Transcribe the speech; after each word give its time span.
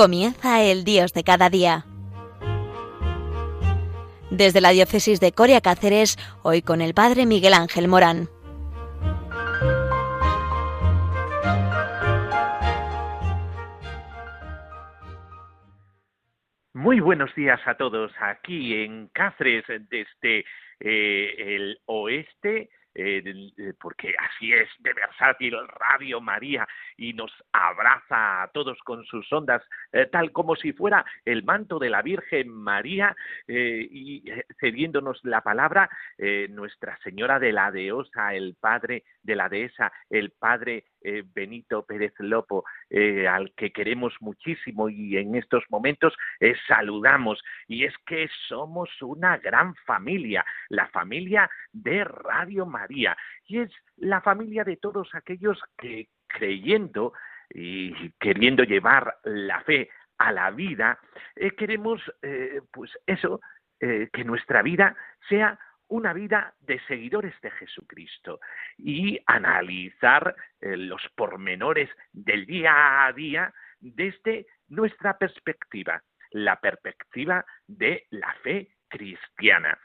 Comienza 0.00 0.62
el 0.62 0.84
Dios 0.84 1.12
de 1.12 1.24
cada 1.24 1.50
día. 1.50 1.84
Desde 4.30 4.62
la 4.62 4.70
diócesis 4.70 5.20
de 5.20 5.32
Coria 5.32 5.60
Cáceres, 5.60 6.16
hoy 6.42 6.62
con 6.62 6.80
el 6.80 6.94
Padre 6.94 7.26
Miguel 7.26 7.52
Ángel 7.52 7.86
Morán. 7.86 8.30
Muy 16.72 17.00
buenos 17.00 17.34
días 17.34 17.60
a 17.66 17.74
todos 17.74 18.10
aquí 18.22 18.82
en 18.82 19.08
Cáceres 19.08 19.66
desde 19.68 20.46
eh, 20.80 21.34
el 21.36 21.78
oeste 21.84 22.70
eh, 23.02 23.22
eh, 23.56 23.72
porque 23.80 24.14
así 24.18 24.52
es 24.52 24.68
de 24.80 24.92
versátil 24.92 25.56
Radio 25.68 26.20
María 26.20 26.68
y 26.98 27.14
nos 27.14 27.32
abraza 27.50 28.42
a 28.42 28.48
todos 28.48 28.78
con 28.80 29.06
sus 29.06 29.32
ondas, 29.32 29.62
eh, 29.90 30.04
tal 30.04 30.32
como 30.32 30.54
si 30.54 30.74
fuera 30.74 31.06
el 31.24 31.42
manto 31.42 31.78
de 31.78 31.88
la 31.88 32.02
Virgen 32.02 32.50
María 32.50 33.16
y 33.48 34.22
cediéndonos 34.60 35.18
la 35.24 35.40
palabra 35.40 35.88
Nuestra 36.50 36.98
Señora 36.98 37.38
de 37.38 37.52
la 37.52 37.70
Deosa, 37.70 38.34
el 38.34 38.56
Padre 38.60 39.04
de 39.22 39.36
la 39.36 39.48
Dehesa, 39.48 39.92
el 40.10 40.30
Padre 40.30 40.84
Benito 41.34 41.84
Pérez 41.84 42.12
Lopo, 42.18 42.64
al 43.28 43.52
que 43.56 43.72
queremos 43.72 44.14
muchísimo 44.20 44.88
y 44.88 45.16
en 45.16 45.34
estos 45.34 45.64
momentos 45.70 46.14
saludamos. 46.66 47.42
Y 47.66 47.84
es 47.84 47.94
que 48.06 48.28
somos 48.48 48.90
una 49.00 49.38
gran 49.38 49.74
familia, 49.86 50.44
la 50.68 50.88
familia 50.88 51.50
de 51.72 52.04
Radio 52.04 52.66
María 52.66 53.16
y 53.46 53.58
es 53.58 53.70
la 53.96 54.20
familia 54.20 54.64
de 54.64 54.76
todos 54.76 55.14
aquellos 55.14 55.60
que 55.76 56.08
creyendo 56.28 57.12
y 57.52 58.10
queriendo 58.20 58.62
llevar 58.62 59.16
la 59.24 59.60
fe 59.62 59.90
a 60.18 60.32
la 60.32 60.50
vida, 60.50 60.98
eh, 61.34 61.50
queremos, 61.52 62.00
eh, 62.22 62.60
pues 62.70 62.90
eso, 63.06 63.40
eh, 63.80 64.08
que 64.12 64.22
nuestra 64.22 64.62
vida 64.62 64.94
sea 65.28 65.58
una 65.90 66.12
vida 66.12 66.54
de 66.60 66.80
seguidores 66.86 67.34
de 67.42 67.50
Jesucristo 67.50 68.40
y 68.78 69.18
analizar 69.26 70.34
los 70.60 71.02
pormenores 71.14 71.90
del 72.12 72.46
día 72.46 73.04
a 73.06 73.12
día 73.12 73.52
desde 73.80 74.46
nuestra 74.68 75.18
perspectiva, 75.18 76.02
la 76.30 76.60
perspectiva 76.60 77.44
de 77.66 78.06
la 78.10 78.32
fe 78.42 78.70
cristiana. 78.90 79.78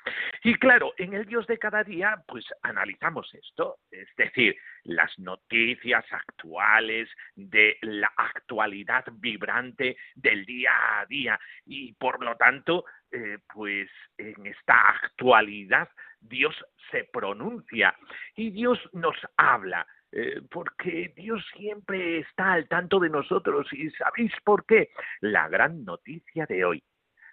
Y 0.43 0.55
claro, 0.55 0.93
en 0.97 1.13
el 1.13 1.25
Dios 1.25 1.47
de 1.47 1.57
cada 1.57 1.83
día, 1.83 2.21
pues 2.27 2.45
analizamos 2.63 3.33
esto, 3.33 3.77
es 3.89 4.09
decir, 4.17 4.57
las 4.83 5.17
noticias 5.19 6.03
actuales 6.11 7.07
de 7.35 7.77
la 7.81 8.11
actualidad 8.17 9.05
vibrante 9.13 9.95
del 10.15 10.45
día 10.45 10.99
a 10.99 11.05
día 11.05 11.39
y 11.65 11.93
por 11.93 12.21
lo 12.23 12.35
tanto, 12.35 12.85
eh, 13.11 13.37
pues 13.53 13.89
en 14.17 14.45
esta 14.45 14.89
actualidad 14.89 15.87
Dios 16.19 16.55
se 16.91 17.05
pronuncia 17.05 17.95
y 18.35 18.49
Dios 18.49 18.79
nos 18.93 19.15
habla. 19.37 19.87
Eh, 20.11 20.41
porque 20.49 21.11
Dios 21.13 21.43
siempre 21.57 22.19
está 22.19 22.53
al 22.53 22.69
tanto 22.69 22.99
de 22.99 23.09
nosotros 23.09 23.67
y 23.73 23.89
¿sabéis 23.91 24.31
por 24.45 24.65
qué? 24.65 24.91
La 25.19 25.49
gran 25.49 25.83
noticia 25.83 26.45
de 26.45 26.63
hoy, 26.63 26.83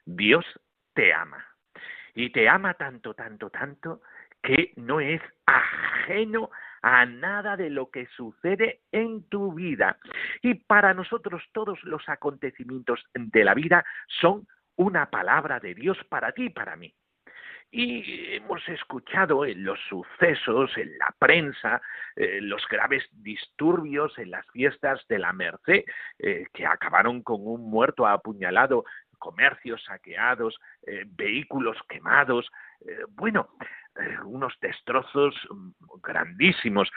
Dios 0.04 0.44
te 0.92 1.12
ama 1.12 1.51
y 2.14 2.30
te 2.30 2.48
ama 2.48 2.74
tanto, 2.74 3.14
tanto, 3.14 3.50
tanto 3.50 4.02
que 4.42 4.72
no 4.76 5.00
es 5.00 5.20
ajeno 5.46 6.50
a 6.82 7.06
nada 7.06 7.56
de 7.56 7.70
lo 7.70 7.90
que 7.90 8.06
sucede 8.16 8.80
en 8.90 9.28
tu 9.28 9.54
vida. 9.54 9.98
Y 10.42 10.54
para 10.54 10.94
nosotros 10.94 11.42
todos 11.52 11.82
los 11.84 12.08
acontecimientos 12.08 13.04
de 13.14 13.44
la 13.44 13.54
vida 13.54 13.84
son 14.20 14.46
una 14.76 15.10
palabra 15.10 15.60
de 15.60 15.74
Dios 15.74 15.96
para 16.08 16.32
ti 16.32 16.46
y 16.46 16.50
para 16.50 16.76
mí. 16.76 16.92
Y 17.74 18.34
hemos 18.34 18.68
escuchado 18.68 19.46
en 19.46 19.64
los 19.64 19.78
sucesos, 19.88 20.76
en 20.76 20.98
la 20.98 21.14
prensa, 21.18 21.80
eh, 22.16 22.40
los 22.42 22.62
graves 22.68 23.02
disturbios 23.12 24.18
en 24.18 24.30
las 24.30 24.46
fiestas 24.50 25.00
de 25.08 25.18
la 25.18 25.32
Merced, 25.32 25.84
eh, 26.18 26.46
que 26.52 26.66
acabaron 26.66 27.22
con 27.22 27.38
un 27.40 27.70
muerto 27.70 28.06
apuñalado 28.06 28.84
comercios 29.22 29.84
saqueados, 29.84 30.58
eh, 30.84 31.04
vehículos 31.06 31.78
quemados, 31.88 32.50
eh, 32.84 33.04
bueno, 33.10 33.50
eh, 33.94 34.18
unos 34.24 34.52
destrozos 34.60 35.34
mm, 35.48 35.70
grandísimos. 36.02 36.90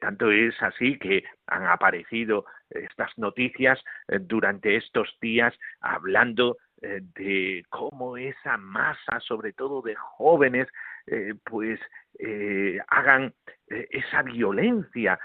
tanto 0.00 0.30
es 0.30 0.54
así 0.62 0.98
que 0.98 1.22
han 1.46 1.66
aparecido 1.66 2.46
estas 2.70 3.10
noticias 3.18 3.78
durante 4.22 4.74
estos 4.76 5.08
días 5.20 5.52
hablando 5.82 6.56
de 6.80 7.62
cómo 7.68 8.16
esa 8.16 8.56
masa, 8.56 9.20
sobre 9.20 9.52
todo 9.52 9.82
de 9.82 9.94
jóvenes, 9.96 10.66
pues 11.44 11.78
hagan 12.88 13.34
esa 13.68 14.22
violencia 14.22 15.18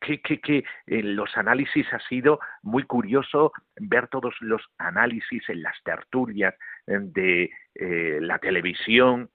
que, 0.00 0.20
que, 0.20 0.64
en 0.86 1.16
los 1.16 1.36
análisis 1.36 1.86
ha 1.92 2.00
sido 2.08 2.40
muy 2.62 2.84
curioso 2.84 3.52
ver 3.76 4.08
todos 4.08 4.34
los 4.40 4.62
análisis 4.78 5.48
en 5.48 5.62
las 5.62 5.80
tertulias 5.82 6.54
de 6.86 7.50
eh, 7.74 8.18
la 8.20 8.38
televisión, 8.38 9.30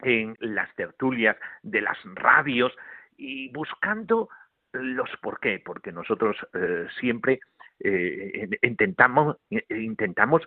en 0.00 0.36
las 0.40 0.74
tertulias 0.74 1.36
de 1.62 1.80
las 1.80 1.98
radios 2.14 2.72
y 3.16 3.50
buscando 3.52 4.28
los 4.72 5.10
por 5.20 5.40
qué, 5.40 5.60
porque 5.64 5.92
nosotros 5.92 6.36
eh, 6.54 6.86
siempre 6.98 7.40
eh, 7.80 8.48
intentamos, 8.62 9.36
intentamos 9.68 10.42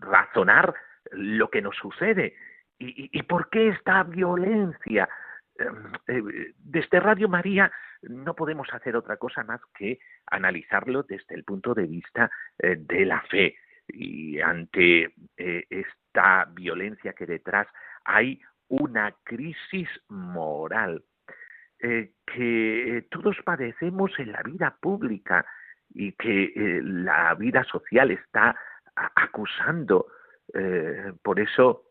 razonar 0.00 0.74
lo 1.10 1.50
que 1.50 1.60
nos 1.60 1.76
sucede. 1.76 2.34
Y, 2.78 3.10
y 3.12 3.22
por 3.24 3.50
qué 3.50 3.68
esta 3.68 4.02
violencia 4.04 5.04
eh, 5.04 5.08
desde 6.58 7.00
Radio 7.00 7.28
María 7.28 7.70
no 8.02 8.34
podemos 8.34 8.68
hacer 8.72 8.96
otra 8.96 9.16
cosa 9.16 9.44
más 9.44 9.60
que 9.74 9.98
analizarlo 10.26 11.02
desde 11.02 11.34
el 11.34 11.44
punto 11.44 11.74
de 11.74 11.86
vista 11.86 12.30
eh, 12.58 12.76
de 12.78 13.04
la 13.04 13.20
fe. 13.22 13.56
Y 13.88 14.40
ante 14.40 15.14
eh, 15.36 15.64
esta 15.68 16.46
violencia 16.52 17.12
que 17.12 17.26
detrás 17.26 17.66
hay 18.04 18.40
una 18.68 19.14
crisis 19.24 19.88
moral 20.08 21.04
que 22.24 23.08
todos 23.10 23.36
padecemos 23.44 24.16
en 24.20 24.30
la 24.30 24.40
vida 24.44 24.76
pública 24.80 25.44
y 25.92 26.12
que 26.12 26.80
la 26.84 27.34
vida 27.34 27.64
social 27.64 28.12
está 28.12 28.56
acusando. 28.94 30.06
por 31.24 31.40
eso 31.40 31.86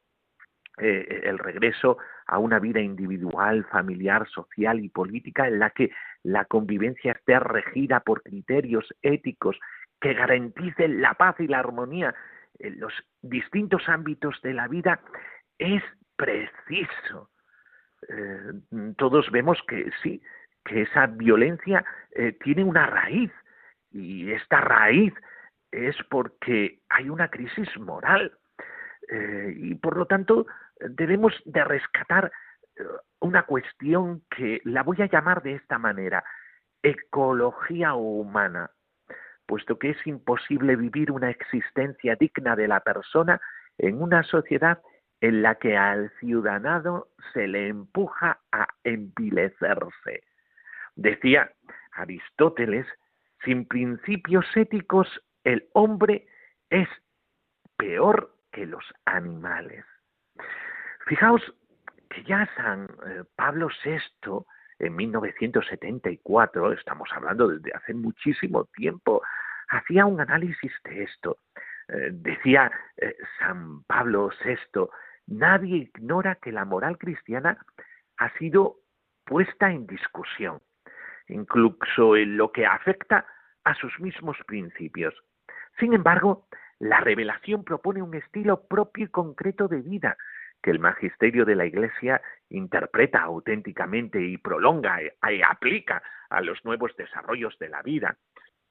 el 0.78 1.38
regreso 1.40 1.98
a 2.32 2.40
una 2.40 2.60
vida 2.60 2.80
individual, 2.80 3.66
familiar, 3.66 4.26
social 4.30 4.80
y 4.80 4.88
política 4.88 5.48
en 5.50 5.60
la 5.60 5.70
que 5.70 5.92
la 6.24 6.46
convivencia 6.46 7.12
esté 7.12 7.38
regida 7.40 8.00
por 8.00 8.24
criterios 8.24 8.88
éticos 9.02 9.60
que 10.00 10.14
garanticen 10.14 11.02
la 11.02 11.14
paz 11.16 11.36
y 11.40 11.48
la 11.48 11.60
armonía 11.60 12.16
en 12.60 12.80
los 12.80 12.94
distintos 13.22 13.88
ámbitos 13.90 14.42
de 14.44 14.54
la 14.54 14.70
vida, 14.70 15.02
es 15.58 15.84
preciso. 16.16 17.30
Eh, 18.08 18.94
todos 18.98 19.30
vemos 19.30 19.60
que 19.68 19.92
sí, 20.02 20.22
que 20.64 20.84
esa 20.84 21.08
violencia 21.08 21.84
eh, 22.12 22.32
tiene 22.44 22.64
una 22.64 22.86
raíz 22.86 23.32
y 23.92 24.32
esta 24.32 24.62
raíz 24.62 25.14
es 25.70 25.98
porque 26.10 26.80
hay 26.88 27.10
una 27.10 27.28
crisis 27.28 27.70
moral 27.78 28.32
eh, 29.10 29.54
y 29.54 29.76
por 29.76 29.98
lo 29.98 30.06
tanto 30.06 30.48
debemos 30.90 31.34
de 31.46 31.64
rescatar 31.64 32.32
eh, 32.76 32.84
una 33.20 33.44
cuestión 33.44 34.24
que 34.36 34.62
la 34.64 34.84
voy 34.84 35.02
a 35.02 35.10
llamar 35.10 35.44
de 35.44 35.54
esta 35.54 35.78
manera, 35.78 36.24
ecología 36.82 37.94
humana, 37.94 38.72
puesto 39.46 39.78
que 39.78 39.92
es 39.92 40.08
imposible 40.08 40.76
vivir 40.76 41.12
una 41.12 41.30
existencia 41.30 42.16
digna 42.16 42.56
de 42.56 42.68
la 42.68 42.80
persona 42.80 43.40
en 43.78 44.02
una 44.02 44.24
sociedad 44.24 44.82
en 45.22 45.44
la 45.44 45.56
que 45.56 45.78
al 45.78 46.12
ciudadano 46.20 47.08
se 47.34 47.48
le 47.48 47.68
empuja 47.68 48.40
a 48.52 48.68
envilecerse. 48.84 50.24
Decía 50.96 51.52
Aristóteles, 51.92 52.88
sin 53.44 53.68
principios 53.68 54.46
éticos 54.56 55.08
el 55.44 55.68
hombre 55.74 56.28
es 56.70 56.88
peor 57.78 58.36
que 58.52 58.66
los 58.66 58.84
animales. 59.06 59.86
Fijaos 61.06 61.42
que 62.10 62.24
ya 62.24 62.48
San 62.56 62.88
eh, 63.06 63.24
Pablo 63.36 63.70
VI, 63.84 64.46
en 64.80 64.96
1974, 64.96 66.74
estamos 66.74 67.10
hablando 67.14 67.48
desde 67.48 67.72
hace 67.74 67.94
muchísimo 67.94 68.66
tiempo, 68.66 69.22
hacía 69.70 70.06
un 70.06 70.20
análisis 70.20 70.72
de 70.84 71.04
esto. 71.04 71.38
Eh, 71.88 72.10
decía 72.12 72.72
eh, 72.98 73.16
San 73.40 73.84
Pablo 73.84 74.30
VI, 74.44 74.88
nadie 75.28 75.78
ignora 75.78 76.36
que 76.36 76.52
la 76.52 76.66
moral 76.66 76.98
cristiana 76.98 77.58
ha 78.18 78.30
sido 78.38 78.78
puesta 79.26 79.72
en 79.72 79.88
discusión, 79.88 80.62
incluso 81.28 82.16
en 82.16 82.38
lo 82.38 82.52
que 82.52 82.66
afecta 82.66 83.26
a 83.64 83.74
sus 83.76 84.00
mismos 84.00 84.38
principios. 84.48 85.14
Sin 85.80 85.94
embargo, 85.94 86.48
la 86.80 87.00
revelación 87.00 87.64
propone 87.64 88.02
un 88.02 88.16
estilo 88.16 88.68
propio 88.68 89.06
y 89.06 89.10
concreto 89.10 89.68
de 89.68 89.82
vida 89.82 90.18
que 90.62 90.72
el 90.72 90.80
magisterio 90.80 91.46
de 91.46 91.56
la 91.56 91.66
Iglesia 91.66 92.22
interpreta 92.50 93.22
auténticamente 93.22 94.22
y 94.22 94.38
prolonga 94.38 95.00
y 95.02 95.42
aplica 95.42 96.04
a 96.30 96.42
los 96.42 96.64
nuevos 96.66 96.96
desarrollos 96.98 97.58
de 97.60 97.70
la 97.70 97.82
vida. 97.82 98.18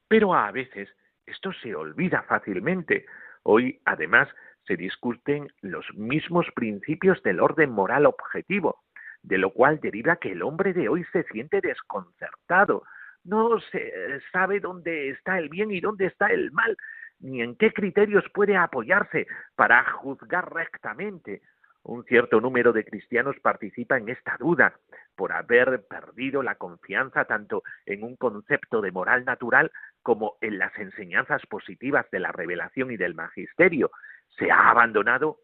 Pero 0.08 0.34
a 0.34 0.50
veces 0.50 0.88
esto 1.26 1.52
se 1.52 1.74
olvida 1.74 2.22
fácilmente. 2.22 3.06
Hoy, 3.42 3.80
además, 3.84 4.28
se 4.66 4.76
discuten 4.76 5.48
los 5.62 5.86
mismos 5.94 6.46
principios 6.54 7.22
del 7.22 7.40
orden 7.40 7.70
moral 7.70 8.06
objetivo, 8.06 8.82
de 9.22 9.38
lo 9.38 9.50
cual 9.50 9.80
deriva 9.80 10.16
que 10.16 10.32
el 10.32 10.42
hombre 10.42 10.72
de 10.72 10.88
hoy 10.88 11.04
se 11.12 11.24
siente 11.24 11.60
desconcertado, 11.60 12.84
no 13.24 13.60
se 13.60 14.20
sabe 14.32 14.60
dónde 14.60 15.10
está 15.10 15.38
el 15.38 15.48
bien 15.48 15.70
y 15.70 15.80
dónde 15.80 16.06
está 16.06 16.28
el 16.28 16.52
mal, 16.52 16.76
ni 17.18 17.42
en 17.42 17.56
qué 17.56 17.72
criterios 17.72 18.24
puede 18.32 18.56
apoyarse 18.56 19.26
para 19.56 19.84
juzgar 19.92 20.52
rectamente. 20.52 21.42
Un 21.82 22.04
cierto 22.04 22.40
número 22.40 22.72
de 22.72 22.84
cristianos 22.84 23.36
participa 23.40 23.96
en 23.96 24.08
esta 24.08 24.36
duda 24.38 24.74
por 25.16 25.32
haber 25.32 25.86
perdido 25.88 26.42
la 26.42 26.56
confianza 26.56 27.24
tanto 27.24 27.62
en 27.86 28.02
un 28.02 28.16
concepto 28.16 28.80
de 28.80 28.92
moral 28.92 29.24
natural 29.24 29.72
como 30.02 30.36
en 30.40 30.58
las 30.58 30.76
enseñanzas 30.78 31.42
positivas 31.46 32.06
de 32.10 32.20
la 32.20 32.32
revelación 32.32 32.90
y 32.90 32.96
del 32.96 33.14
magisterio. 33.14 33.90
Se 34.38 34.50
ha 34.50 34.70
abandonado 34.70 35.38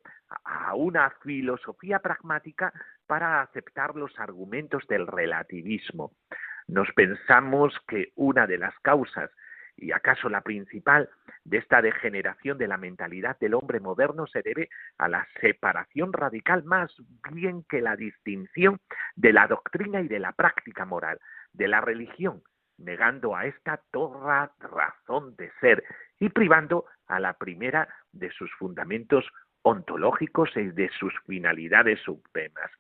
a 0.44 0.74
una 0.74 1.10
filosofía 1.22 2.00
pragmática 2.00 2.72
para 3.06 3.40
aceptar 3.40 3.96
los 3.96 4.18
argumentos 4.18 4.86
del 4.88 5.06
relativismo. 5.06 6.12
Nos 6.68 6.90
pensamos 6.92 7.74
que 7.88 8.12
una 8.16 8.46
de 8.46 8.58
las 8.58 8.78
causas 8.80 9.30
y 9.76 9.92
acaso 9.92 10.28
la 10.28 10.40
principal 10.40 11.08
de 11.44 11.58
esta 11.58 11.82
degeneración 11.82 12.58
de 12.58 12.66
la 12.66 12.76
mentalidad 12.76 13.38
del 13.38 13.54
hombre 13.54 13.80
moderno 13.80 14.26
se 14.26 14.42
debe 14.42 14.68
a 14.98 15.08
la 15.08 15.26
separación 15.40 16.12
radical 16.12 16.64
más 16.64 16.94
bien 17.32 17.64
que 17.68 17.80
la 17.80 17.96
distinción 17.96 18.80
de 19.14 19.32
la 19.32 19.46
doctrina 19.46 20.00
y 20.00 20.08
de 20.08 20.18
la 20.18 20.32
práctica 20.32 20.84
moral, 20.84 21.18
de 21.52 21.68
la 21.68 21.80
religión, 21.80 22.42
negando 22.78 23.36
a 23.36 23.46
esta 23.46 23.80
toda 23.90 24.52
razón 24.58 25.36
de 25.36 25.50
ser 25.60 25.84
y 26.18 26.30
privando 26.30 26.86
a 27.06 27.20
la 27.20 27.34
primera 27.34 27.88
de 28.12 28.30
sus 28.30 28.52
fundamentos 28.54 29.24
ontológicos 29.62 30.50
y 30.56 30.70
de 30.70 30.90
sus 30.98 31.12
finalidades 31.26 32.00
supremas. 32.00 32.70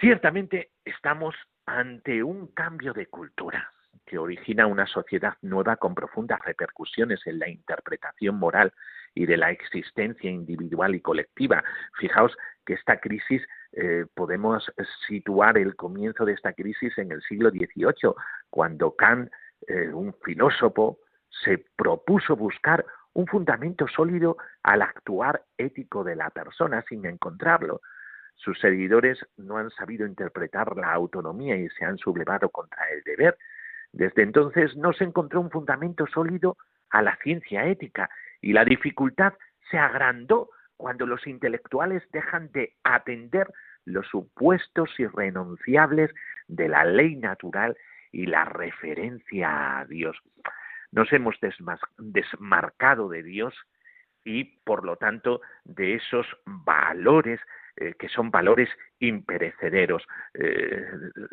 Ciertamente 0.00 0.70
estamos 0.84 1.34
ante 1.66 2.22
un 2.22 2.48
cambio 2.48 2.92
de 2.92 3.06
cultura 3.06 3.72
que 4.08 4.18
origina 4.18 4.66
una 4.66 4.86
sociedad 4.86 5.34
nueva 5.42 5.76
con 5.76 5.94
profundas 5.94 6.40
repercusiones 6.42 7.20
en 7.26 7.38
la 7.38 7.48
interpretación 7.48 8.36
moral 8.36 8.72
y 9.14 9.26
de 9.26 9.36
la 9.36 9.50
existencia 9.50 10.30
individual 10.30 10.94
y 10.94 11.00
colectiva. 11.00 11.62
Fijaos 11.98 12.34
que 12.64 12.72
esta 12.72 13.00
crisis 13.00 13.42
eh, 13.72 14.06
podemos 14.14 14.72
situar 15.06 15.58
el 15.58 15.76
comienzo 15.76 16.24
de 16.24 16.32
esta 16.32 16.54
crisis 16.54 16.96
en 16.96 17.12
el 17.12 17.20
siglo 17.22 17.50
XVIII, 17.50 18.14
cuando 18.48 18.96
Kant, 18.96 19.30
eh, 19.66 19.88
un 19.92 20.14
filósofo, 20.24 21.00
se 21.44 21.62
propuso 21.76 22.34
buscar 22.34 22.86
un 23.12 23.26
fundamento 23.26 23.86
sólido 23.88 24.38
al 24.62 24.80
actuar 24.80 25.42
ético 25.58 26.02
de 26.02 26.16
la 26.16 26.30
persona 26.30 26.82
sin 26.88 27.04
encontrarlo. 27.04 27.82
Sus 28.36 28.58
seguidores 28.58 29.18
no 29.36 29.58
han 29.58 29.70
sabido 29.70 30.06
interpretar 30.06 30.76
la 30.76 30.92
autonomía 30.92 31.56
y 31.56 31.68
se 31.70 31.84
han 31.84 31.98
sublevado 31.98 32.48
contra 32.48 32.88
el 32.90 33.02
deber, 33.02 33.36
desde 33.92 34.22
entonces 34.22 34.76
no 34.76 34.92
se 34.92 35.04
encontró 35.04 35.40
un 35.40 35.50
fundamento 35.50 36.06
sólido 36.06 36.56
a 36.90 37.02
la 37.02 37.16
ciencia 37.22 37.66
ética 37.66 38.08
y 38.40 38.52
la 38.52 38.64
dificultad 38.64 39.34
se 39.70 39.78
agrandó 39.78 40.50
cuando 40.76 41.06
los 41.06 41.26
intelectuales 41.26 42.02
dejan 42.12 42.50
de 42.52 42.74
atender 42.84 43.48
los 43.84 44.06
supuestos 44.08 44.90
irrenunciables 44.98 46.10
de 46.46 46.68
la 46.68 46.84
ley 46.84 47.16
natural 47.16 47.76
y 48.12 48.26
la 48.26 48.44
referencia 48.44 49.80
a 49.80 49.84
Dios. 49.86 50.16
Nos 50.92 51.12
hemos 51.12 51.36
desmarcado 51.98 53.08
de 53.08 53.22
Dios 53.22 53.54
y, 54.24 54.44
por 54.64 54.84
lo 54.84 54.96
tanto, 54.96 55.40
de 55.64 55.94
esos 55.94 56.26
valores 56.44 57.40
eh, 57.80 57.94
que 57.96 58.08
son 58.08 58.32
valores 58.32 58.68
imperecederos. 58.98 60.04
Eh, 60.34 60.84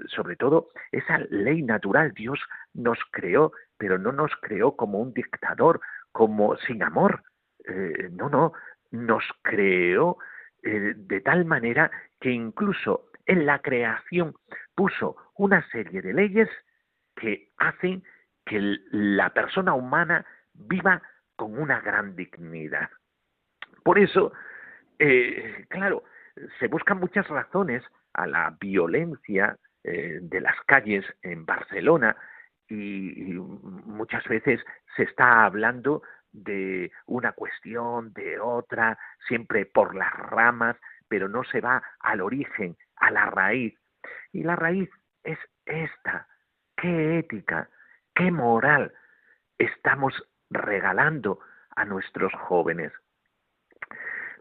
sobre 0.08 0.36
todo, 0.36 0.70
esa 0.92 1.18
ley 1.30 1.64
natural, 1.64 2.14
Dios 2.14 2.40
nos 2.76 3.00
creó, 3.12 3.52
pero 3.78 3.98
no 3.98 4.12
nos 4.12 4.32
creó 4.42 4.76
como 4.76 5.00
un 5.00 5.12
dictador, 5.12 5.82
como 6.12 6.56
sin 6.58 6.84
amor. 6.84 7.24
Eh, 7.68 8.10
no, 8.12 8.30
no, 8.30 8.54
nos 8.92 9.24
creó 9.42 10.18
de 10.62 11.22
tal 11.22 11.46
manera 11.46 11.92
que 12.20 12.32
incluso 12.32 13.12
en 13.28 13.46
la 13.46 13.60
creación 13.60 14.34
puso 14.74 15.16
una 15.36 15.68
serie 15.70 16.02
de 16.02 16.12
leyes 16.12 16.50
que 17.16 17.52
hacen 17.58 18.04
que 18.46 18.78
la 18.92 19.30
persona 19.30 19.76
humana 19.76 20.26
viva 20.54 21.04
con 21.36 21.56
una 21.60 21.82
gran 21.82 22.16
dignidad. 22.16 22.90
Por 23.84 24.00
eso, 24.00 24.34
claro, 25.70 26.04
se 26.60 26.68
buscan 26.68 27.00
muchas 27.00 27.28
razones 27.28 27.84
a 28.14 28.28
la 28.28 28.56
violencia 28.60 29.58
eh, 29.84 30.20
de 30.22 30.42
las 30.42 30.56
calles 30.66 31.06
en 31.22 31.46
Barcelona 31.46 32.16
y, 32.68 33.34
muchas 33.86 34.24
veces 34.26 34.60
se 34.96 35.04
está 35.04 35.46
hablando 35.46 36.02
de 36.32 36.92
una 37.06 37.32
cuestión, 37.32 38.12
de 38.14 38.40
otra, 38.40 38.98
siempre 39.28 39.66
por 39.66 39.96
las 39.96 40.12
ramas, 40.14 40.76
pero 41.08 41.30
no 41.30 41.44
se 41.44 41.62
va 41.62 41.82
al 42.00 42.22
origen, 42.22 42.76
a 42.98 43.12
la 43.12 43.28
raíz. 43.28 43.78
Y 44.34 44.44
la 44.44 44.56
raíz 44.56 44.90
es 45.24 45.40
esta. 45.66 46.28
¿Qué 46.76 47.20
ética, 47.20 47.70
qué 48.14 48.32
moral 48.32 48.92
estamos 49.58 50.14
regalando 50.50 51.40
a 51.76 51.86
nuestros 51.86 52.34
jóvenes? 52.34 52.92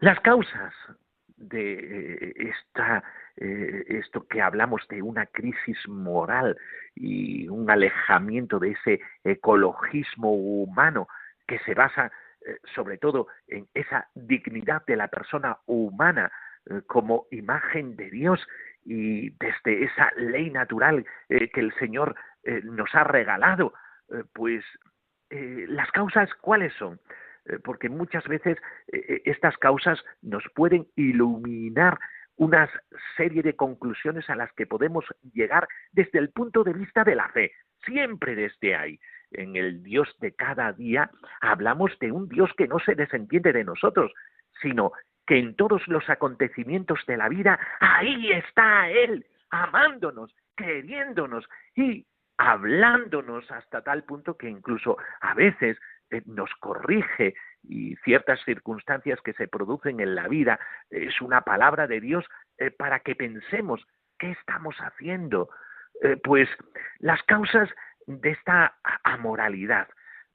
Las 0.00 0.18
causas 0.20 0.74
de 1.48 2.32
esta, 2.36 3.02
eh, 3.36 3.84
esto 3.88 4.26
que 4.26 4.40
hablamos 4.40 4.86
de 4.88 5.02
una 5.02 5.26
crisis 5.26 5.78
moral 5.88 6.56
y 6.94 7.48
un 7.48 7.70
alejamiento 7.70 8.58
de 8.58 8.72
ese 8.72 9.00
ecologismo 9.24 10.32
humano 10.32 11.08
que 11.46 11.58
se 11.60 11.74
basa 11.74 12.12
eh, 12.46 12.58
sobre 12.74 12.98
todo 12.98 13.28
en 13.48 13.66
esa 13.74 14.08
dignidad 14.14 14.84
de 14.86 14.96
la 14.96 15.08
persona 15.08 15.58
humana 15.66 16.30
eh, 16.66 16.80
como 16.86 17.26
imagen 17.30 17.96
de 17.96 18.10
Dios 18.10 18.40
y 18.84 19.30
desde 19.30 19.84
esa 19.84 20.12
ley 20.16 20.50
natural 20.50 21.06
que 21.28 21.60
el 21.60 21.72
Señor 21.78 22.14
nos 22.64 22.94
ha 22.94 23.02
regalado, 23.02 23.72
pues 24.34 24.62
las 25.30 25.90
causas 25.92 26.28
cuáles 26.34 26.74
son? 26.74 27.00
Eh, 27.46 27.58
porque 27.62 27.88
muchas 27.88 28.26
veces 28.26 28.56
eh, 28.92 29.04
eh, 29.08 29.22
estas 29.26 29.56
causas 29.58 30.02
nos 30.22 30.42
pueden 30.54 30.86
iluminar 30.96 31.98
una 32.36 32.68
serie 33.16 33.42
de 33.42 33.54
conclusiones 33.54 34.28
a 34.30 34.34
las 34.34 34.52
que 34.54 34.66
podemos 34.66 35.04
llegar 35.32 35.68
desde 35.92 36.18
el 36.18 36.30
punto 36.30 36.64
de 36.64 36.72
vista 36.72 37.04
de 37.04 37.14
la 37.14 37.28
fe, 37.28 37.52
siempre 37.84 38.34
desde 38.34 38.74
ahí. 38.74 38.98
En 39.30 39.56
el 39.56 39.82
Dios 39.82 40.08
de 40.20 40.32
cada 40.34 40.72
día 40.72 41.10
hablamos 41.40 41.96
de 42.00 42.12
un 42.12 42.28
Dios 42.28 42.50
que 42.56 42.66
no 42.66 42.78
se 42.78 42.94
desentiende 42.94 43.52
de 43.52 43.64
nosotros, 43.64 44.12
sino 44.62 44.92
que 45.26 45.38
en 45.38 45.54
todos 45.54 45.86
los 45.86 46.08
acontecimientos 46.08 47.00
de 47.06 47.16
la 47.16 47.28
vida, 47.28 47.58
ahí 47.80 48.32
está 48.32 48.90
Él, 48.90 49.26
amándonos, 49.50 50.34
queriéndonos 50.56 51.44
y 51.74 52.06
hablándonos 52.36 53.48
hasta 53.50 53.82
tal 53.82 54.02
punto 54.04 54.36
que 54.36 54.48
incluso 54.48 54.96
a 55.20 55.34
veces 55.34 55.78
eh, 56.14 56.22
nos 56.26 56.50
corrige 56.60 57.34
y 57.62 57.96
ciertas 57.96 58.40
circunstancias 58.44 59.20
que 59.22 59.32
se 59.32 59.48
producen 59.48 60.00
en 60.00 60.14
la 60.14 60.28
vida 60.28 60.60
es 60.90 61.20
una 61.20 61.42
palabra 61.42 61.86
de 61.86 62.00
Dios 62.00 62.24
eh, 62.58 62.70
para 62.70 63.00
que 63.00 63.14
pensemos 63.14 63.86
qué 64.18 64.30
estamos 64.30 64.76
haciendo. 64.78 65.50
Eh, 66.02 66.16
pues 66.22 66.48
las 66.98 67.22
causas 67.24 67.68
de 68.06 68.30
esta 68.30 68.76
amoralidad, 69.02 69.88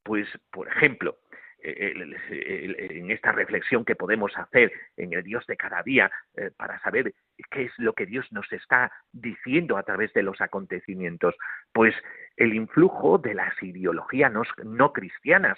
pues 0.03 0.27
por 0.51 0.67
ejemplo, 0.67 1.17
en 1.62 3.12
esta 3.12 3.33
reflexión 3.33 3.83
que 3.83 3.95
podemos 3.95 4.31
hacer 4.38 4.71
en 4.95 5.12
el 5.12 5.24
Dios 5.24 5.45
de 5.45 5.57
cada 5.57 5.83
día 5.83 6.09
para 6.55 6.79
saber 6.79 7.13
qué 7.51 7.63
es 7.63 7.72
lo 7.77 7.93
que 7.93 8.05
Dios 8.05 8.25
nos 8.31 8.51
está 8.51 8.91
diciendo 9.12 9.77
a 9.77 9.84
través 9.84 10.13
de 10.13 10.24
los 10.24 10.39
acontecimientos, 10.41 11.36
pues 11.74 11.96
el 12.38 12.53
influjo 12.53 13.17
de 13.17 13.34
las 13.34 13.53
ideologías 13.62 14.31
no, 14.63 14.93
cristianas, 14.93 15.58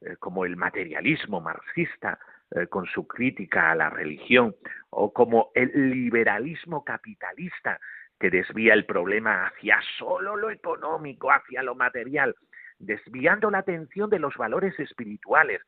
eh, 0.00 0.16
como 0.18 0.44
el 0.44 0.56
materialismo 0.56 1.40
marxista, 1.40 2.18
eh, 2.52 2.66
con 2.66 2.86
su 2.86 3.06
crítica 3.06 3.70
a 3.70 3.74
la 3.74 3.90
religión, 3.90 4.54
o 4.90 5.12
como 5.12 5.50
el 5.54 5.90
liberalismo 5.90 6.84
capitalista, 6.84 7.78
que 8.18 8.30
desvía 8.30 8.74
el 8.74 8.84
problema 8.84 9.46
hacia 9.46 9.80
solo 9.98 10.36
lo 10.36 10.50
económico, 10.50 11.30
hacia 11.32 11.62
lo 11.62 11.74
material. 11.74 12.34
desviando 12.82 13.50
la 13.50 13.58
atención 13.58 14.08
de 14.08 14.18
los 14.18 14.34
valores 14.38 14.78
espirituales, 14.80 15.60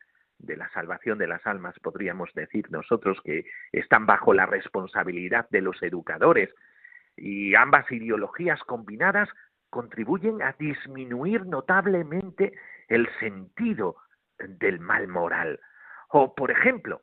de 0.42 0.56
la 0.56 0.68
salvación 0.70 1.18
de 1.18 1.28
las 1.28 1.46
almas, 1.46 1.78
podríamos 1.80 2.30
decir 2.34 2.70
nosotros, 2.70 3.18
que 3.24 3.46
están 3.72 4.06
bajo 4.06 4.34
la 4.34 4.46
responsabilidad 4.46 5.48
de 5.50 5.62
los 5.62 5.82
educadores. 5.82 6.50
Y 7.16 7.54
ambas 7.54 7.90
ideologías 7.90 8.60
combinadas 8.64 9.28
contribuyen 9.70 10.42
a 10.42 10.54
disminuir 10.58 11.46
notablemente 11.46 12.52
el 12.88 13.08
sentido 13.20 13.96
del 14.38 14.80
mal 14.80 15.08
moral. 15.08 15.60
O, 16.08 16.34
por 16.34 16.50
ejemplo, 16.50 17.02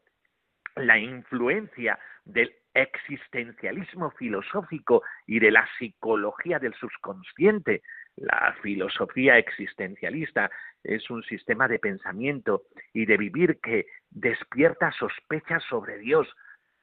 la 0.75 0.98
influencia 1.00 1.98
del 2.25 2.53
existencialismo 2.74 4.12
filosófico 4.12 5.03
y 5.25 5.39
de 5.39 5.51
la 5.51 5.67
psicología 5.77 6.60
del 6.60 6.74
subconsciente. 6.75 7.81
La 8.20 8.54
filosofía 8.62 9.38
existencialista 9.38 10.52
es 10.84 11.10
un 11.10 11.24
sistema 11.24 11.70
de 11.70 11.80
pensamiento 11.80 12.64
y 12.92 13.06
de 13.06 13.16
vivir 13.16 13.62
que 13.62 13.86
despierta 14.10 14.92
sospechas 14.92 15.64
sobre 15.70 15.98
Dios, 16.00 16.28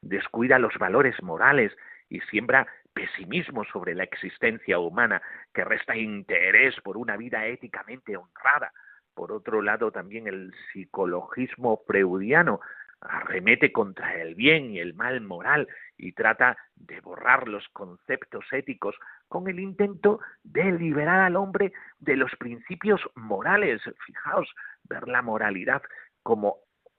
descuida 0.00 0.58
los 0.58 0.72
valores 0.78 1.22
morales 1.22 1.76
y 2.08 2.20
siembra 2.20 2.66
pesimismo 2.94 3.64
sobre 3.66 3.94
la 3.94 4.04
existencia 4.04 4.78
humana, 4.78 5.20
que 5.52 5.62
resta 5.62 5.94
interés 5.94 6.74
por 6.80 6.96
una 6.96 7.18
vida 7.18 7.44
éticamente 7.46 8.16
honrada. 8.16 8.72
Por 9.12 9.30
otro 9.30 9.60
lado, 9.60 9.92
también 9.92 10.26
el 10.28 10.54
psicologismo 10.72 11.82
freudiano 11.86 12.60
arremete 13.02 13.72
contra 13.72 14.14
el 14.22 14.34
bien 14.34 14.70
y 14.70 14.78
el 14.80 14.94
mal 14.94 15.20
moral 15.20 15.68
y 15.98 16.12
trata 16.12 16.56
de 16.74 17.00
borrar 17.00 17.48
los 17.48 17.66
conceptos 17.68 18.44
éticos 18.52 18.96
con 19.28 19.48
el 19.48 19.60
intento 19.60 20.20
de 20.42 20.72
liberar 20.72 21.20
al 21.20 21.36
hombre 21.36 21.72
de 21.98 22.16
los 22.16 22.34
principios 22.36 23.00
morales. 23.14 23.82
Fijaos, 24.04 24.52
ver 24.84 25.08
la 25.08 25.22
moralidad 25.22 25.82
como 26.22 26.58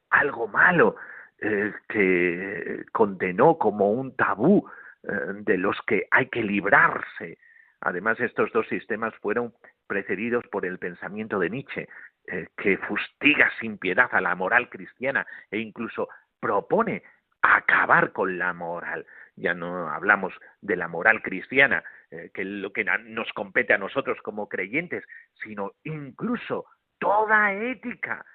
algo 0.09 0.47
malo 0.47 0.95
eh, 1.39 1.73
que 1.87 2.85
condenó 2.91 3.57
como 3.57 3.91
un 3.91 4.15
tabú 4.15 4.67
eh, 5.03 5.09
de 5.41 5.57
los 5.57 5.77
que 5.85 6.07
hay 6.11 6.27
que 6.27 6.43
librarse. 6.43 7.37
Además, 7.81 8.19
estos 8.19 8.51
dos 8.51 8.67
sistemas 8.67 9.13
fueron 9.17 9.53
precedidos 9.85 10.45
por 10.47 10.65
el 10.65 10.79
pensamiento 10.79 11.37
de 11.39 11.49
Nietzsche, 11.49 11.87
eh, 12.25 12.47
que 12.57 12.77
fustiga 12.77 13.51
sin 13.59 13.77
piedad 13.77 14.09
a 14.11 14.21
la 14.21 14.35
moral 14.35 14.69
cristiana 14.69 15.25
e 15.51 15.59
incluso 15.59 16.09
propone 16.39 17.03
acabar 17.41 18.11
con 18.11 18.37
la 18.37 18.53
moral. 18.53 19.05
Ya 19.35 19.53
no 19.53 19.89
hablamos 19.89 20.33
de 20.61 20.75
la 20.75 20.87
moral 20.87 21.21
cristiana, 21.21 21.83
eh, 22.11 22.31
que 22.33 22.41
es 22.41 22.47
lo 22.47 22.73
que 22.73 22.83
nos 22.83 23.31
compete 23.33 23.73
a 23.73 23.77
nosotros 23.77 24.17
como 24.21 24.49
creyentes, 24.49 25.03
sino 25.43 25.73
incluso 25.83 26.65
toda 26.99 27.53
ética. 27.53 28.25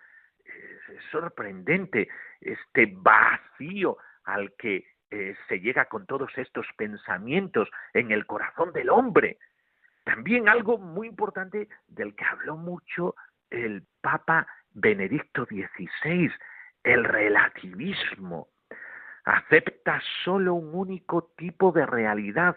Es 0.45 1.03
sorprendente 1.11 2.09
este 2.41 2.93
vacío 2.95 3.97
al 4.25 4.53
que 4.57 4.85
eh, 5.11 5.37
se 5.49 5.61
llega 5.61 5.87
con 5.87 6.07
todos 6.07 6.31
estos 6.37 6.67
pensamientos 6.77 7.69
en 7.93 8.13
el 8.13 8.27
corazón 8.27 8.73
del 8.73 8.89
hombre. 8.91 9.39
También 10.05 10.49
algo 10.49 10.79
muy 10.79 11.09
importante 11.09 11.69
del 11.87 12.17
que 12.17 12.25
habló 12.25 12.57
mucho 12.57 13.15
el 13.51 13.85
Papa 14.01 14.47
Benedicto 14.71 15.45
XVI, 15.45 16.33
el 16.83 17.05
relativismo. 17.05 18.49
Acepta 19.25 20.01
solo 20.25 20.55
un 20.55 20.75
único 20.75 21.33
tipo 21.37 21.73
de 21.73 21.87
realidad, 21.87 22.57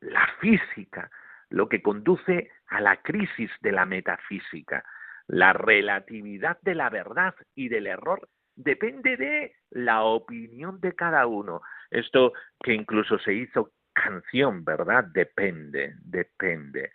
la 0.00 0.26
física, 0.40 1.10
lo 1.50 1.68
que 1.68 1.82
conduce 1.82 2.50
a 2.68 2.80
la 2.80 2.96
crisis 3.02 3.50
de 3.60 3.72
la 3.72 3.86
metafísica. 3.86 4.84
La 5.26 5.52
relatividad 5.52 6.58
de 6.62 6.74
la 6.74 6.90
verdad 6.90 7.34
y 7.54 7.68
del 7.68 7.86
error 7.86 8.28
depende 8.56 9.16
de 9.16 9.56
la 9.70 10.02
opinión 10.02 10.80
de 10.80 10.94
cada 10.94 11.26
uno. 11.26 11.62
Esto 11.90 12.32
que 12.62 12.74
incluso 12.74 13.18
se 13.18 13.32
hizo 13.32 13.72
canción, 13.92 14.64
¿verdad? 14.64 15.04
Depende, 15.04 15.94
depende. 16.00 16.92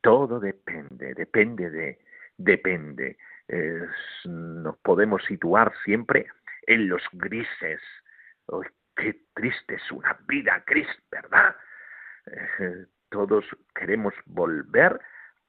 Todo 0.00 0.38
depende, 0.38 1.14
depende 1.14 1.70
de 1.70 1.98
depende. 2.36 3.16
nos 4.24 4.76
podemos 4.78 5.22
situar 5.24 5.72
siempre 5.84 6.26
en 6.66 6.88
los 6.88 7.02
grises. 7.12 7.80
Qué 8.96 9.20
triste 9.34 9.74
es 9.74 9.92
una 9.92 10.16
vida 10.26 10.62
gris, 10.66 10.88
¿verdad? 11.10 11.56
Eh, 12.26 12.86
todos 13.10 13.44
queremos 13.74 14.14
volver 14.26 15.00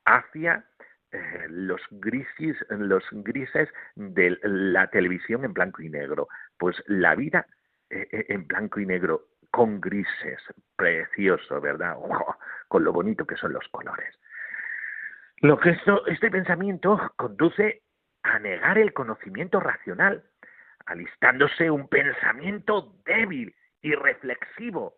hacia 0.05 0.65
eh, 1.11 1.45
los 1.49 1.81
grises, 1.91 2.57
los 2.69 3.03
grises 3.11 3.69
de 3.95 4.37
la 4.43 4.87
televisión 4.89 5.45
en 5.45 5.53
blanco 5.53 5.81
y 5.81 5.89
negro. 5.89 6.27
Pues 6.57 6.81
la 6.87 7.15
vida 7.15 7.45
eh, 7.89 8.25
en 8.29 8.47
blanco 8.47 8.79
y 8.79 8.85
negro 8.85 9.27
con 9.51 9.79
grises, 9.79 10.41
precioso, 10.75 11.61
¿verdad? 11.61 11.95
con 12.67 12.83
lo 12.83 12.91
bonito 12.91 13.25
que 13.25 13.37
son 13.37 13.53
los 13.53 13.67
colores. 13.69 14.17
Lo 15.37 15.59
que 15.59 15.71
esto, 15.71 16.05
este 16.07 16.31
pensamiento 16.31 16.99
conduce 17.17 17.83
a 18.23 18.39
negar 18.39 18.77
el 18.77 18.93
conocimiento 18.93 19.59
racional, 19.59 20.23
alistándose 20.85 21.71
un 21.71 21.87
pensamiento 21.87 22.95
débil, 23.05 23.53
y 23.83 23.93
reflexivo, 23.93 24.95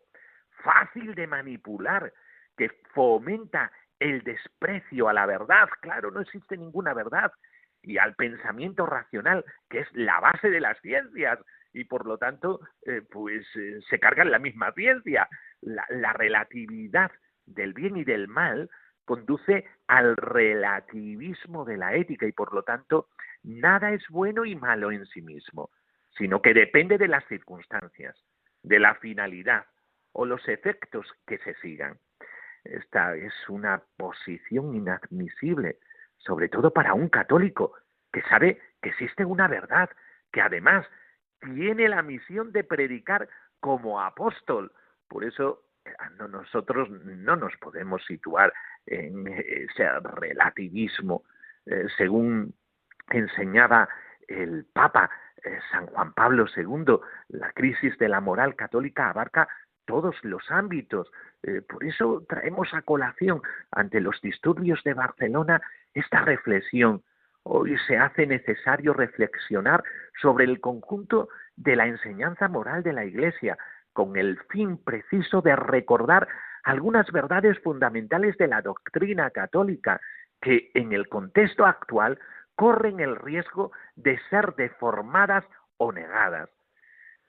fácil 0.64 1.16
de 1.16 1.28
manipular, 1.28 2.14
que 2.56 2.70
fomenta 2.94 3.72
el 4.00 4.22
desprecio 4.24 5.10
a 5.10 5.14
la 5.14 5.26
verdad. 5.26 5.68
Claro, 5.82 6.12
no 6.12 6.22
existe 6.22 6.56
ninguna 6.56 6.94
verdad. 6.94 7.32
Y 7.82 7.98
al 7.98 8.16
pensamiento 8.16 8.86
racional, 8.86 9.44
que 9.70 9.80
es 9.80 9.88
la 9.94 10.20
base 10.20 10.50
de 10.50 10.62
las 10.62 10.80
ciencias, 10.82 11.40
y 11.74 11.84
por 11.84 12.06
lo 12.06 12.18
tanto, 12.18 12.62
eh, 12.86 13.02
pues 13.12 13.46
eh, 13.56 13.80
se 13.90 14.00
carga 14.00 14.24
en 14.24 14.32
la 14.32 14.40
misma 14.40 14.72
ciencia. 14.72 15.28
la 15.62 16.14
relatividad 16.14 17.12
del 17.48 17.74
bien 17.74 17.98
y 17.98 18.04
del 18.04 18.28
mal 18.28 18.70
conduce 19.04 19.66
al 19.88 20.16
relativismo 20.16 21.66
de 21.66 21.78
la 21.78 21.96
ética 21.96 22.28
y 22.28 22.32
por 22.32 22.54
lo 22.54 22.64
tanto 22.64 23.08
nada 23.46 23.92
es 23.92 24.04
bueno 24.10 24.46
y 24.46 24.56
malo 24.56 24.92
en 24.92 25.06
sí 25.06 25.22
mismo, 25.22 25.70
sino 26.18 26.42
que 26.42 26.54
depende 26.54 26.98
de 26.98 27.08
las 27.08 27.26
circunstancias, 27.28 28.16
de 28.64 28.80
la 28.80 28.96
finalidad 28.96 29.66
o 30.14 30.26
los 30.26 30.48
efectos 30.48 31.06
que 31.28 31.38
se 31.40 31.54
sigan. 31.56 32.00
Esta 32.64 33.16
es 33.16 33.34
una 33.48 33.84
posición 33.98 34.76
inadmisible, 34.76 35.78
sobre 36.18 36.50
todo 36.50 36.72
para 36.72 36.94
un 36.94 37.10
católico 37.10 37.74
que 38.12 38.24
sabe 38.24 38.60
que 38.82 38.90
existe 38.90 39.24
una 39.24 39.48
verdad, 39.48 39.90
que 40.32 40.42
además 40.42 40.86
tiene 41.42 41.88
la 41.90 42.02
misión 42.02 42.52
de 42.52 42.64
predicar 42.64 43.30
como 43.60 44.02
apóstol. 44.02 44.72
Por 45.08 45.24
eso 45.24 45.66
nosotros 46.30 46.90
no 46.90 47.36
nos 47.36 47.56
podemos 47.58 48.04
situar 48.06 48.52
en 48.88 49.28
ese 49.28 49.88
relativismo, 50.00 51.24
eh, 51.68 51.86
según 51.98 52.56
enseñaba 53.10 53.88
el 54.28 54.66
Papa 54.74 55.10
eh, 55.44 55.60
San 55.72 55.86
Juan 55.88 56.14
Pablo 56.14 56.46
II, 56.56 56.98
la 57.30 57.52
crisis 57.52 57.98
de 58.00 58.10
la 58.10 58.20
moral 58.20 58.56
católica 58.56 59.10
abarca 59.10 59.48
todos 59.86 60.16
los 60.24 60.50
ámbitos. 60.50 61.12
Eh, 61.44 61.62
por 61.62 61.84
eso 61.84 62.26
traemos 62.28 62.74
a 62.74 62.82
colación 62.82 63.42
ante 63.72 64.02
los 64.02 64.20
disturbios 64.22 64.84
de 64.84 64.96
Barcelona 64.96 65.62
esta 65.94 66.22
reflexión. 66.22 67.04
Hoy 67.44 67.78
se 67.88 67.98
hace 67.98 68.26
necesario 68.26 68.94
reflexionar 68.94 69.84
sobre 70.20 70.46
el 70.46 70.60
conjunto 70.60 71.30
de 71.56 71.76
la 71.76 71.86
enseñanza 71.86 72.48
moral 72.48 72.82
de 72.82 72.94
la 72.94 73.06
Iglesia, 73.06 73.58
con 73.94 74.18
el 74.18 74.40
fin 74.50 74.78
preciso 74.84 75.42
de 75.42 75.56
recordar 75.56 76.28
algunas 76.64 77.12
verdades 77.12 77.60
fundamentales 77.60 78.36
de 78.38 78.48
la 78.48 78.64
doctrina 78.64 79.30
católica 79.30 80.02
que 80.42 80.72
en 80.74 80.92
el 80.92 81.08
contexto 81.08 81.66
actual 81.66 82.20
corren 82.56 83.00
el 83.00 83.16
riesgo 83.16 83.72
de 83.96 84.20
ser 84.30 84.56
deformadas 84.56 85.46
o 85.78 85.92
negadas. 85.92 86.50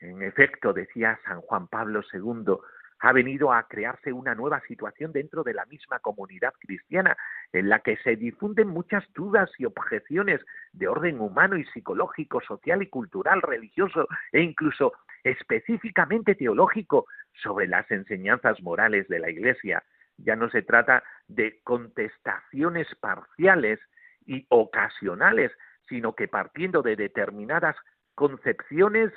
En 0.00 0.23
efecto, 0.23 0.73
decía 0.73 1.18
San 1.25 1.40
Juan 1.40 1.68
Pablo 1.68 2.02
II, 2.12 2.56
ha 3.00 3.12
venido 3.12 3.52
a 3.52 3.64
crearse 3.64 4.12
una 4.12 4.35
nueva 4.35 4.61
situación 4.66 5.12
dentro 5.12 5.42
de 5.42 5.54
la 5.54 5.66
misma 5.66 5.99
comunidad 5.99 6.54
cristiana, 6.59 7.16
en 7.52 7.68
la 7.68 7.80
que 7.80 7.97
se 7.99 8.16
difunden 8.16 8.68
muchas 8.68 9.04
dudas 9.14 9.50
y 9.59 9.64
objeciones 9.64 10.40
de 10.73 10.88
orden 10.88 11.21
humano 11.21 11.56
y 11.56 11.64
psicológico, 11.66 12.40
social 12.40 12.83
y 12.83 12.88
cultural, 12.88 13.42
religioso 13.42 14.09
e 14.33 14.40
incluso 14.40 14.95
específicamente 15.25 16.35
teológico 16.35 17.06
sobre 17.42 17.66
las 17.66 17.90
enseñanzas 17.90 18.62
morales 18.62 19.09
de 19.09 19.18
la 19.18 19.30
Iglesia. 19.30 19.83
Ya 20.18 20.37
no 20.37 20.49
se 20.49 20.62
trata 20.62 21.02
de 21.28 21.61
contestaciones 21.64 22.87
parciales 23.00 23.78
y 24.26 24.47
ocasionales, 24.50 25.52
sino 25.88 26.14
que 26.14 26.28
partiendo 26.28 26.83
de 26.83 26.97
determinadas 26.97 27.76
concepciones 28.14 29.12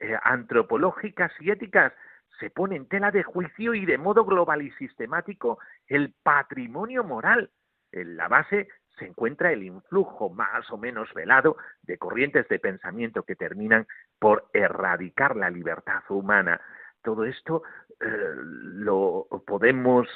eh, 0.00 0.16
antropológicas 0.22 1.32
y 1.40 1.50
éticas, 1.50 1.92
se 2.40 2.50
pone 2.50 2.76
en 2.76 2.88
tela 2.88 3.10
de 3.10 3.22
juicio 3.22 3.74
y 3.74 3.84
de 3.84 3.98
modo 3.98 4.24
global 4.24 4.62
y 4.62 4.70
sistemático 4.72 5.58
el 5.86 6.14
patrimonio 6.22 7.04
moral. 7.04 7.50
En 7.92 8.16
la 8.16 8.28
base 8.28 8.68
se 8.98 9.06
encuentra 9.06 9.52
el 9.52 9.62
influjo 9.62 10.30
más 10.30 10.70
o 10.70 10.78
menos 10.78 11.12
velado 11.14 11.56
de 11.82 11.98
corrientes 11.98 12.48
de 12.48 12.58
pensamiento 12.58 13.22
que 13.22 13.36
terminan 13.36 13.86
por 14.18 14.48
erradicar 14.52 15.36
la 15.36 15.50
libertad 15.50 16.02
humana. 16.08 16.60
Todo 17.02 17.24
esto 17.24 17.62
eh, 18.00 18.34
lo 18.36 19.26
podemos 19.46 20.08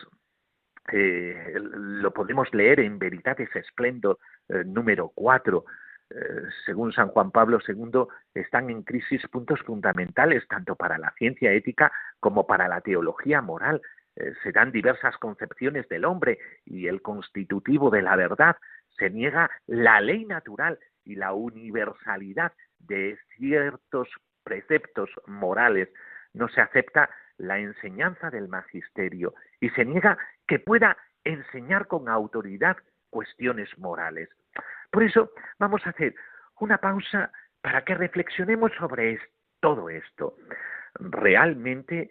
eh, 0.93 1.55
lo 1.59 2.13
podemos 2.13 2.53
leer 2.55 2.81
en 2.81 2.99
Veritates 2.99 3.55
Esplendor 3.57 4.19
eh, 4.49 4.65
número 4.65 5.13
4. 5.15 5.65
según 6.65 6.93
San 6.93 7.09
Juan 7.09 7.33
Pablo 7.33 7.59
II, 7.67 8.05
están 8.33 8.71
en 8.71 8.85
crisis 8.85 9.27
puntos 9.27 9.61
fundamentales 9.63 10.47
tanto 10.47 10.77
para 10.77 10.99
la 10.99 11.13
ciencia 11.19 11.53
ética 11.53 11.91
como 12.21 12.47
para 12.47 12.69
la 12.69 12.81
teología 12.81 13.43
moral. 13.43 13.83
Eh, 14.17 14.33
se 14.43 14.51
dan 14.51 14.73
diversas 14.73 15.17
concepciones 15.19 15.89
del 15.89 16.07
hombre 16.07 16.39
y 16.65 16.87
el 16.87 17.03
constitutivo 17.03 17.91
de 17.91 18.01
la 18.01 18.17
verdad, 18.17 18.57
se 18.97 19.11
niega 19.11 19.51
la 19.67 20.01
ley 20.01 20.25
natural 20.25 20.79
y 21.05 21.17
la 21.17 21.35
universalidad 21.35 22.53
de 22.79 23.19
ciertos 23.37 24.09
preceptos 24.43 25.11
morales, 25.27 25.91
no 26.33 26.49
se 26.49 26.63
acepta 26.63 27.11
la 27.37 27.59
enseñanza 27.59 28.31
del 28.31 28.49
magisterio 28.49 29.35
y 29.61 29.69
se 29.71 29.85
niega 29.85 30.17
que 30.47 30.61
pueda 30.61 30.97
enseñar 31.25 31.87
con 31.87 32.09
autoridad 32.09 32.79
cuestiones 33.17 33.71
morales. 33.79 34.29
Por 34.91 35.03
eso 35.03 35.31
vamos 35.59 35.81
a 35.87 35.91
hacer 35.91 36.15
una 36.61 36.77
pausa 36.77 37.33
para 37.63 37.83
que 37.83 37.95
reflexionemos 37.95 38.71
sobre 38.79 39.19
todo 39.59 39.89
esto. 39.89 40.37
Realmente 41.01 42.11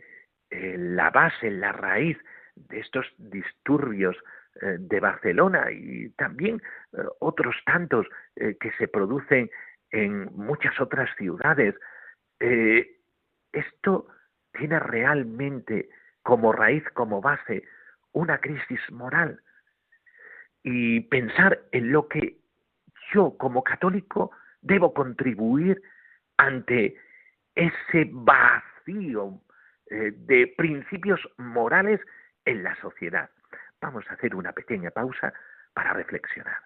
eh, 0.50 0.76
la 0.80 1.12
base, 1.12 1.52
la 1.52 1.72
raíz 1.74 2.18
de 2.56 2.80
estos 2.80 3.06
disturbios 3.20 4.18
eh, 4.62 4.78
de 4.80 5.00
Barcelona 5.00 5.72
y 5.72 6.10
también 6.18 6.60
eh, 6.94 7.04
otros 7.20 7.56
tantos 7.68 8.08
que 8.36 8.72
se 8.80 8.88
producen 8.88 9.52
en 9.92 10.26
muchas 10.36 10.82
otras 10.82 11.10
ciudades. 11.18 11.76
esto 13.54 14.08
tiene 14.52 14.80
realmente 14.80 15.88
como 16.24 16.52
raíz, 16.52 16.84
como 16.94 17.22
base, 17.22 17.64
una 18.12 18.40
crisis 18.40 18.82
moral. 18.92 19.40
Y 20.68 21.02
pensar 21.02 21.60
en 21.72 21.92
lo 21.92 22.08
que 22.08 22.40
yo 23.14 23.38
como 23.38 23.64
católico 23.64 24.32
debo 24.62 24.96
contribuir 24.96 25.80
ante 26.38 26.98
ese 27.54 28.10
vacío 28.12 29.40
eh, 29.92 30.12
de 30.16 30.54
principios 30.58 31.22
morales 31.38 32.02
en 32.46 32.64
la 32.64 32.76
sociedad. 32.82 33.30
Vamos 33.80 34.06
a 34.10 34.14
hacer 34.14 34.34
una 34.34 34.54
pequeña 34.54 34.90
pausa 34.90 35.32
para 35.76 35.94
reflexionar. 35.94 36.58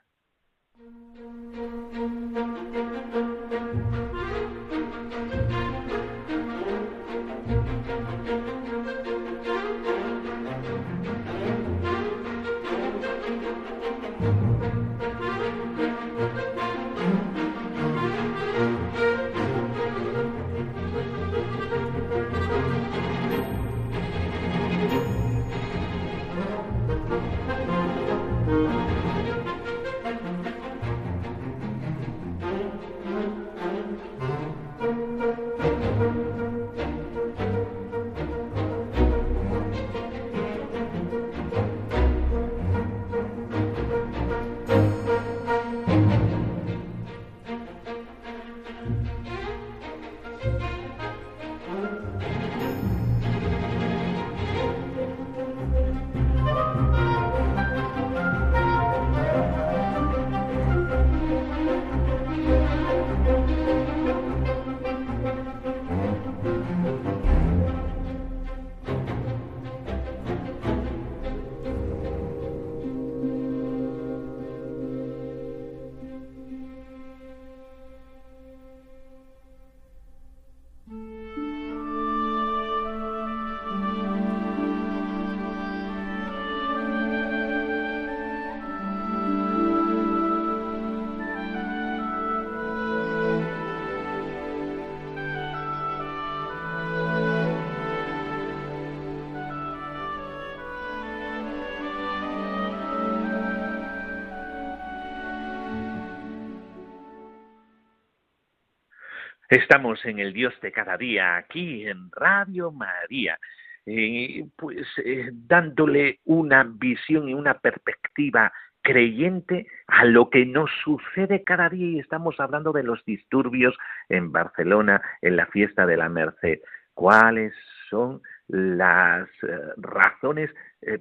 Estamos 109.49 110.05
en 110.05 110.19
el 110.19 110.31
Dios 110.31 110.53
de 110.61 110.71
cada 110.71 110.95
día, 110.95 111.35
aquí 111.35 111.87
en 111.87 112.11
Radio 112.11 112.71
María, 112.71 113.39
eh, 113.83 114.45
pues 114.55 114.85
eh, 115.03 115.31
dándole 115.33 116.19
una 116.25 116.63
visión 116.63 117.27
y 117.27 117.33
una 117.33 117.55
perspectiva 117.55 118.53
creyente 118.83 119.65
a 119.87 120.05
lo 120.05 120.29
que 120.29 120.45
nos 120.45 120.69
sucede 120.83 121.43
cada 121.43 121.67
día. 121.67 121.87
Y 121.87 121.99
estamos 121.99 122.39
hablando 122.39 122.71
de 122.71 122.83
los 122.83 123.03
disturbios 123.05 123.75
en 124.07 124.31
Barcelona 124.31 125.01
en 125.23 125.35
la 125.35 125.47
fiesta 125.47 125.87
de 125.87 125.97
la 125.97 126.09
Merced. 126.09 126.59
¿Cuáles 126.93 127.51
son 127.89 128.21
las 128.49 129.27
eh, 129.41 129.57
razones 129.77 130.51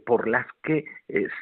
por 0.07 0.27
las 0.27 0.47
que 0.63 0.85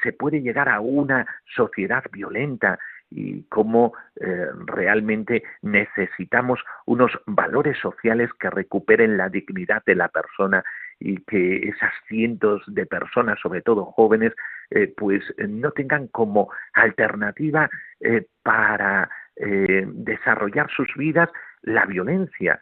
se 0.03 0.13
puede 0.13 0.41
llegar 0.41 0.69
a 0.69 0.79
una 0.79 1.25
sociedad 1.55 2.03
violenta 2.11 2.77
y 3.09 3.43
cómo 3.43 3.93
eh, 4.19 4.47
realmente 4.65 5.43
necesitamos 5.61 6.59
unos 6.85 7.11
valores 7.25 7.77
sociales 7.79 8.29
que 8.39 8.49
recuperen 8.49 9.17
la 9.17 9.29
dignidad 9.29 9.83
de 9.85 9.95
la 9.95 10.09
persona 10.09 10.63
y 10.99 11.17
que 11.23 11.69
esas 11.69 11.93
cientos 12.07 12.63
de 12.67 12.85
personas, 12.85 13.39
sobre 13.39 13.61
todo 13.61 13.85
jóvenes, 13.85 14.33
eh, 14.69 14.93
pues 14.95 15.23
no 15.37 15.71
tengan 15.71 16.07
como 16.07 16.51
alternativa 16.73 17.69
eh, 17.99 18.25
para 18.43 19.09
desarrollar 19.39 20.67
sus 20.75 20.87
vidas 20.95 21.29
la 21.61 21.85
violencia 21.85 22.59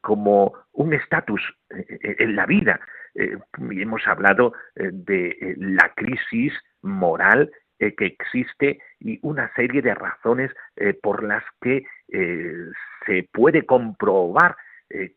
como 0.00 0.54
un 0.72 0.94
estatus 0.94 1.42
en 1.68 2.34
la 2.34 2.46
vida. 2.46 2.80
hemos 3.14 4.06
hablado 4.06 4.54
de 4.74 5.54
la 5.58 5.92
crisis 5.94 6.54
moral 6.80 7.50
eh, 7.80 7.94
que 7.94 8.06
existe 8.06 8.80
y 8.98 9.20
una 9.22 9.54
serie 9.54 9.80
de 9.80 9.94
razones 9.94 10.50
eh, 10.74 10.94
por 10.94 11.22
las 11.22 11.44
que 11.60 11.84
eh, 12.08 12.66
se 13.06 13.28
puede 13.32 13.64
comprobar 13.64 14.56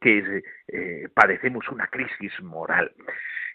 que 0.01 0.43
padecemos 1.15 1.69
una 1.69 1.87
crisis 1.87 2.33
moral. 2.41 2.91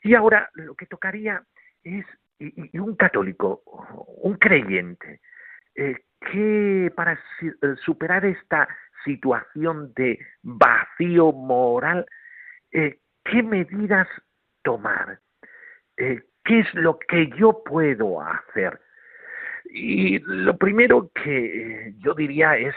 Y 0.03 0.15
ahora 0.15 0.49
lo 0.55 0.75
que 0.75 0.87
tocaría 0.87 1.45
es, 1.85 2.07
y, 2.39 2.79
un 2.79 2.97
católico, 2.97 3.63
un 4.23 4.35
creyente, 4.39 5.21
que 5.75 6.91
para 6.97 7.21
superar 7.85 8.25
esta 8.25 8.67
situación 9.05 9.93
de 9.95 10.19
vacío 10.43 11.33
moral, 11.33 12.07
¿qué 12.71 13.43
medidas 13.43 14.09
tomar? 14.63 15.21
¿Qué 15.97 16.25
es 16.47 16.73
lo 16.73 16.99
que 16.99 17.29
yo 17.37 17.63
puedo 17.63 18.23
hacer? 18.23 18.81
Y 19.71 20.19
lo 20.21 20.57
primero 20.57 21.11
que 21.15 21.95
yo 21.99 22.15
diría 22.15 22.57
es 22.57 22.75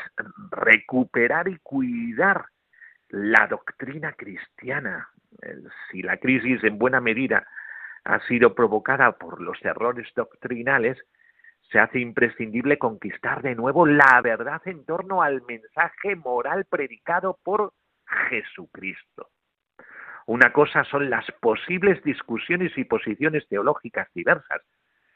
recuperar 0.52 1.48
y 1.48 1.58
cuidar 1.60 2.46
la 3.10 3.48
doctrina 3.48 4.14
cristiana. 4.14 5.10
Si 5.92 6.02
la 6.02 6.18
crisis 6.18 6.64
en 6.64 6.78
buena 6.78 7.02
medida 7.02 7.48
ha 8.04 8.20
sido 8.28 8.56
provocada 8.56 9.12
por 9.14 9.42
los 9.42 9.64
errores 9.64 10.08
doctrinales, 10.16 10.98
se 11.72 11.80
hace 11.80 12.00
imprescindible 12.00 12.80
conquistar 12.80 13.42
de 13.42 13.56
nuevo 13.56 13.86
la 13.86 14.22
verdad 14.24 14.62
en 14.66 14.86
torno 14.86 15.22
al 15.22 15.42
mensaje 15.44 16.16
moral 16.16 16.66
predicado 16.66 17.38
por 17.44 17.74
Jesucristo. 18.30 19.30
Una 20.26 20.52
cosa 20.52 20.84
son 20.84 21.10
las 21.10 21.26
posibles 21.42 22.02
discusiones 22.04 22.76
y 22.78 22.84
posiciones 22.84 23.48
teológicas 23.48 24.08
diversas 24.14 24.62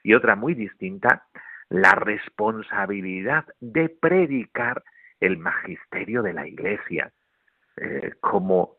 y 0.03 0.13
otra 0.13 0.35
muy 0.35 0.53
distinta, 0.53 1.25
la 1.69 1.91
responsabilidad 1.95 3.45
de 3.59 3.89
predicar 3.89 4.83
el 5.19 5.37
magisterio 5.37 6.21
de 6.21 6.33
la 6.33 6.47
Iglesia 6.47 7.11
eh, 7.77 8.13
como 8.19 8.77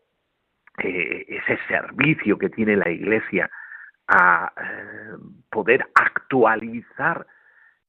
eh, 0.78 1.24
ese 1.28 1.58
servicio 1.68 2.38
que 2.38 2.50
tiene 2.50 2.76
la 2.76 2.90
Iglesia 2.90 3.50
a 4.08 4.52
eh, 4.56 5.16
poder 5.50 5.86
actualizar 5.94 7.26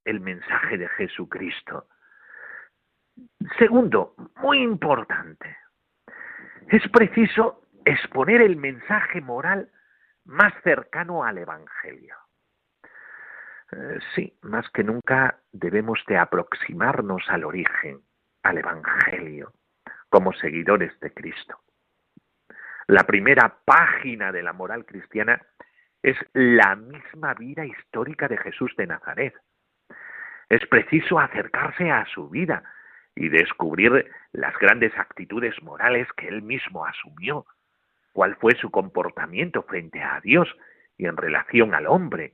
el 0.06 0.22
mensaje 0.22 0.78
de 0.78 0.88
Jesucristo. 0.90 1.88
Segundo, 3.58 4.16
muy 4.38 4.62
importante, 4.62 5.58
es 6.70 6.88
preciso 6.90 7.62
exponer 7.86 8.42
el 8.42 8.56
mensaje 8.56 9.22
moral 9.22 9.70
más 10.26 10.54
cercano 10.64 11.24
al 11.24 11.38
Evangelio. 11.38 12.16
Eh, 13.72 14.00
sí, 14.14 14.38
más 14.42 14.70
que 14.70 14.84
nunca 14.84 15.40
debemos 15.52 16.00
de 16.08 16.18
aproximarnos 16.18 17.24
al 17.28 17.44
origen, 17.44 18.02
al 18.44 18.58
Evangelio, 18.60 19.54
como 20.10 20.34
seguidores 20.34 21.00
de 21.00 21.14
Cristo. 21.14 21.60
La 22.88 23.04
primera 23.04 23.58
página 23.66 24.32
de 24.32 24.44
la 24.44 24.54
moral 24.54 24.86
cristiana 24.86 25.42
es 26.04 26.16
la 26.34 26.76
misma 26.76 27.34
vida 27.34 27.66
histórica 27.66 28.28
de 28.28 28.38
Jesús 28.38 28.72
de 28.78 28.86
Nazaret. 28.86 29.34
Es 30.50 30.66
preciso 30.68 31.20
acercarse 31.20 31.90
a 31.90 32.06
su 32.06 32.30
vida 32.30 32.64
y 33.16 33.30
descubrir 33.30 34.12
las 34.34 34.56
grandes 34.60 34.96
actitudes 34.98 35.60
morales 35.64 36.08
que 36.16 36.28
él 36.28 36.44
mismo 36.44 36.86
asumió, 36.86 37.48
cuál 38.14 38.36
fue 38.36 38.54
su 38.56 38.70
comportamiento 38.70 39.64
frente 39.64 40.04
a 40.04 40.20
Dios 40.22 40.48
y 40.98 41.08
en 41.08 41.18
relación 41.18 41.74
al 41.74 41.88
hombre, 41.88 42.34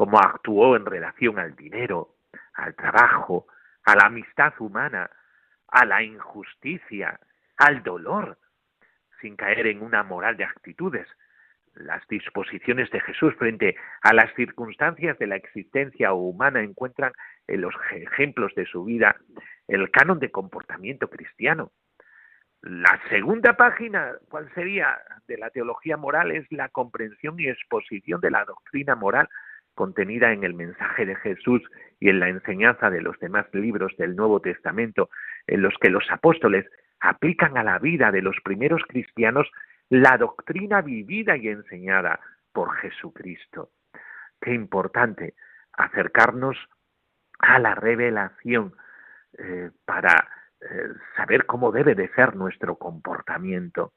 cómo 0.00 0.18
actuó 0.18 0.76
en 0.76 0.86
relación 0.86 1.38
al 1.38 1.54
dinero, 1.54 2.14
al 2.54 2.74
trabajo, 2.74 3.46
a 3.84 3.94
la 3.94 4.06
amistad 4.06 4.54
humana, 4.58 5.10
a 5.68 5.84
la 5.84 6.02
injusticia, 6.02 7.20
al 7.58 7.82
dolor, 7.82 8.38
sin 9.20 9.36
caer 9.36 9.66
en 9.66 9.82
una 9.82 10.02
moral 10.02 10.38
de 10.38 10.44
actitudes. 10.44 11.06
Las 11.74 12.00
disposiciones 12.08 12.90
de 12.90 13.00
Jesús 13.00 13.34
frente 13.34 13.76
a 14.00 14.14
las 14.14 14.34
circunstancias 14.36 15.18
de 15.18 15.26
la 15.26 15.36
existencia 15.36 16.14
humana 16.14 16.62
encuentran 16.62 17.12
en 17.46 17.60
los 17.60 17.74
ejemplos 17.92 18.54
de 18.54 18.64
su 18.64 18.84
vida 18.84 19.16
el 19.68 19.90
canon 19.90 20.18
de 20.18 20.30
comportamiento 20.30 21.10
cristiano. 21.10 21.72
La 22.62 22.98
segunda 23.10 23.54
página, 23.54 24.14
¿cuál 24.30 24.50
sería? 24.54 24.98
De 25.28 25.36
la 25.36 25.50
teología 25.50 25.98
moral 25.98 26.30
es 26.30 26.50
la 26.50 26.70
comprensión 26.70 27.38
y 27.38 27.48
exposición 27.48 28.22
de 28.22 28.30
la 28.30 28.46
doctrina 28.46 28.94
moral 28.94 29.28
contenida 29.80 30.34
en 30.34 30.44
el 30.44 30.52
mensaje 30.52 31.06
de 31.06 31.16
Jesús 31.16 31.62
y 32.00 32.10
en 32.10 32.20
la 32.20 32.28
enseñanza 32.28 32.90
de 32.90 33.00
los 33.00 33.18
demás 33.18 33.46
libros 33.54 33.96
del 33.96 34.14
Nuevo 34.14 34.38
Testamento, 34.38 35.08
en 35.46 35.62
los 35.62 35.72
que 35.80 35.88
los 35.88 36.04
apóstoles 36.10 36.66
aplican 37.00 37.56
a 37.56 37.64
la 37.64 37.78
vida 37.78 38.12
de 38.12 38.20
los 38.20 38.36
primeros 38.44 38.82
cristianos 38.86 39.50
la 39.88 40.18
doctrina 40.18 40.82
vivida 40.82 41.38
y 41.38 41.48
enseñada 41.48 42.20
por 42.52 42.76
Jesucristo. 42.76 43.70
Qué 44.38 44.52
importante 44.52 45.32
acercarnos 45.72 46.58
a 47.38 47.58
la 47.58 47.74
revelación 47.74 48.74
eh, 49.38 49.70
para 49.86 50.28
eh, 50.60 50.88
saber 51.16 51.46
cómo 51.46 51.72
debe 51.72 51.94
de 51.94 52.08
ser 52.08 52.36
nuestro 52.36 52.76
comportamiento. 52.76 53.94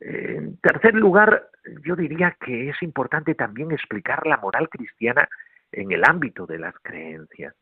En 0.00 0.58
tercer 0.60 0.94
lugar, 0.94 1.48
yo 1.84 1.96
diría 1.96 2.36
que 2.40 2.70
es 2.70 2.82
importante 2.82 3.34
también 3.34 3.72
explicar 3.72 4.26
la 4.26 4.36
moral 4.36 4.68
cristiana 4.68 5.28
en 5.72 5.92
el 5.92 6.04
ámbito 6.04 6.46
de 6.46 6.58
las 6.58 6.74
creencias. 6.82 7.54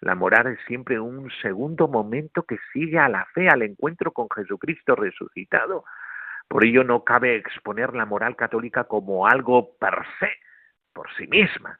La 0.00 0.14
moral 0.14 0.48
es 0.48 0.58
siempre 0.66 0.98
un 0.98 1.30
segundo 1.42 1.86
momento 1.86 2.42
que 2.42 2.58
sigue 2.72 2.98
a 2.98 3.08
la 3.08 3.24
fe, 3.26 3.48
al 3.48 3.62
encuentro 3.62 4.12
con 4.12 4.26
Jesucristo 4.34 4.96
resucitado. 4.96 5.84
Por 6.48 6.64
ello 6.64 6.82
no 6.82 7.04
cabe 7.04 7.36
exponer 7.36 7.94
la 7.94 8.04
moral 8.04 8.34
católica 8.34 8.84
como 8.84 9.28
algo 9.28 9.76
per 9.78 9.94
se, 10.18 10.30
por 10.92 11.08
sí 11.16 11.26
misma, 11.28 11.78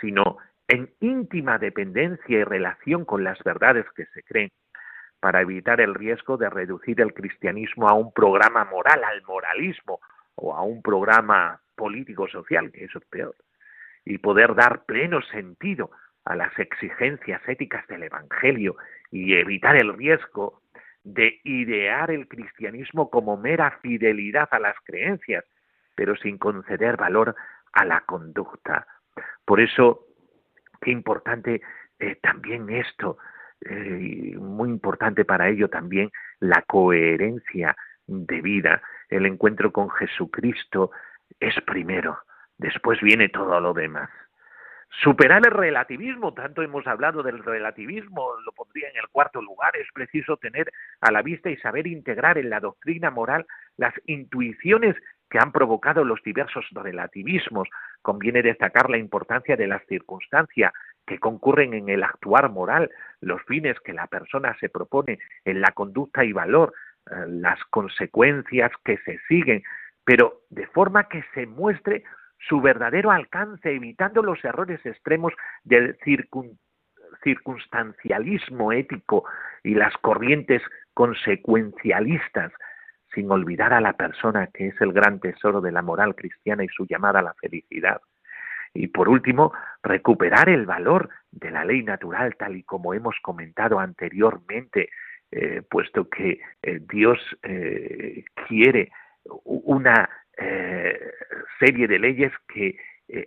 sino 0.00 0.38
en 0.66 0.90
íntima 1.00 1.58
dependencia 1.58 2.38
y 2.38 2.44
relación 2.44 3.04
con 3.04 3.22
las 3.22 3.42
verdades 3.44 3.86
que 3.94 4.06
se 4.06 4.22
creen, 4.22 4.50
para 5.20 5.42
evitar 5.42 5.80
el 5.80 5.94
riesgo 5.94 6.36
de 6.36 6.48
reducir 6.48 7.00
el 7.00 7.14
cristianismo 7.14 7.88
a 7.88 7.94
un 7.94 8.12
programa 8.12 8.64
moral, 8.64 9.04
al 9.04 9.22
moralismo, 9.22 10.00
o 10.34 10.56
a 10.56 10.62
un 10.62 10.82
programa 10.82 11.60
político-social, 11.76 12.72
que 12.72 12.84
eso 12.84 12.98
es 12.98 13.04
peor, 13.06 13.36
y 14.04 14.18
poder 14.18 14.54
dar 14.54 14.84
pleno 14.84 15.20
sentido 15.22 15.90
a 16.24 16.34
las 16.34 16.58
exigencias 16.58 17.40
éticas 17.46 17.86
del 17.88 18.04
Evangelio 18.04 18.76
y 19.10 19.34
evitar 19.34 19.76
el 19.76 19.94
riesgo 19.94 20.62
de 21.02 21.40
idear 21.44 22.10
el 22.10 22.28
cristianismo 22.28 23.10
como 23.10 23.36
mera 23.36 23.78
fidelidad 23.82 24.48
a 24.50 24.58
las 24.58 24.76
creencias, 24.84 25.44
pero 25.94 26.16
sin 26.16 26.38
conceder 26.38 26.96
valor 26.96 27.34
a 27.72 27.84
la 27.84 28.00
conducta. 28.02 28.86
Por 29.44 29.60
eso, 29.60 30.06
qué 30.80 30.90
importante 30.90 31.62
eh, 31.98 32.16
también 32.16 32.68
esto, 32.70 33.18
eh, 33.68 34.36
muy 34.38 34.68
importante 34.68 35.24
para 35.24 35.48
ello 35.48 35.68
también 35.68 36.10
la 36.38 36.62
coherencia 36.62 37.76
de 38.06 38.40
vida. 38.40 38.82
El 39.08 39.26
encuentro 39.26 39.72
con 39.72 39.90
Jesucristo 39.90 40.90
es 41.38 41.54
primero, 41.66 42.18
después 42.58 43.00
viene 43.00 43.28
todo 43.28 43.60
lo 43.60 43.72
demás. 43.74 44.10
Superar 45.02 45.46
el 45.46 45.52
relativismo, 45.52 46.34
tanto 46.34 46.62
hemos 46.62 46.84
hablado 46.86 47.22
del 47.22 47.38
relativismo, 47.44 48.34
lo 48.44 48.52
pondría 48.52 48.88
en 48.88 48.96
el 48.96 49.08
cuarto 49.08 49.40
lugar, 49.40 49.76
es 49.76 49.86
preciso 49.94 50.36
tener 50.36 50.72
a 51.00 51.12
la 51.12 51.22
vista 51.22 51.48
y 51.48 51.56
saber 51.58 51.86
integrar 51.86 52.38
en 52.38 52.50
la 52.50 52.58
doctrina 52.58 53.10
moral 53.10 53.46
las 53.76 53.94
intuiciones 54.06 54.96
que 55.30 55.38
han 55.38 55.52
provocado 55.52 56.04
los 56.04 56.20
diversos 56.24 56.66
relativismos. 56.72 57.68
Conviene 58.02 58.42
destacar 58.42 58.90
la 58.90 58.98
importancia 58.98 59.56
de 59.56 59.68
las 59.68 59.86
circunstancias 59.86 60.72
que 61.10 61.18
concurren 61.18 61.74
en 61.74 61.88
el 61.88 62.04
actuar 62.04 62.50
moral, 62.50 62.88
los 63.20 63.42
fines 63.42 63.80
que 63.80 63.92
la 63.92 64.06
persona 64.06 64.56
se 64.60 64.68
propone 64.68 65.18
en 65.44 65.60
la 65.60 65.72
conducta 65.72 66.24
y 66.24 66.32
valor, 66.32 66.72
eh, 67.10 67.24
las 67.26 67.58
consecuencias 67.64 68.70
que 68.84 68.96
se 68.98 69.18
siguen, 69.26 69.64
pero 70.04 70.42
de 70.50 70.68
forma 70.68 71.08
que 71.08 71.24
se 71.34 71.46
muestre 71.46 72.04
su 72.48 72.60
verdadero 72.60 73.10
alcance, 73.10 73.74
evitando 73.74 74.22
los 74.22 74.44
errores 74.44 74.86
extremos 74.86 75.32
del 75.64 75.98
circunstancialismo 77.24 78.70
ético 78.70 79.24
y 79.64 79.74
las 79.74 79.96
corrientes 79.96 80.62
consecuencialistas, 80.94 82.52
sin 83.12 83.28
olvidar 83.32 83.72
a 83.72 83.80
la 83.80 83.94
persona 83.94 84.46
que 84.54 84.68
es 84.68 84.80
el 84.80 84.92
gran 84.92 85.18
tesoro 85.18 85.60
de 85.60 85.72
la 85.72 85.82
moral 85.82 86.14
cristiana 86.14 86.62
y 86.62 86.68
su 86.68 86.86
llamada 86.86 87.18
a 87.18 87.22
la 87.22 87.34
felicidad. 87.34 88.00
Y 88.72 88.88
por 88.88 89.08
último, 89.08 89.52
recuperar 89.82 90.48
el 90.48 90.66
valor 90.66 91.08
de 91.30 91.50
la 91.50 91.64
ley 91.64 91.82
natural, 91.82 92.36
tal 92.36 92.56
y 92.56 92.62
como 92.62 92.94
hemos 92.94 93.16
comentado 93.20 93.80
anteriormente, 93.80 94.90
eh, 95.32 95.62
puesto 95.68 96.08
que 96.08 96.40
eh, 96.62 96.80
Dios 96.90 97.18
eh, 97.42 98.24
quiere 98.48 98.90
una 99.44 100.08
serie 101.58 101.86
de 101.86 101.98
leyes 101.98 102.32
que 102.48 102.74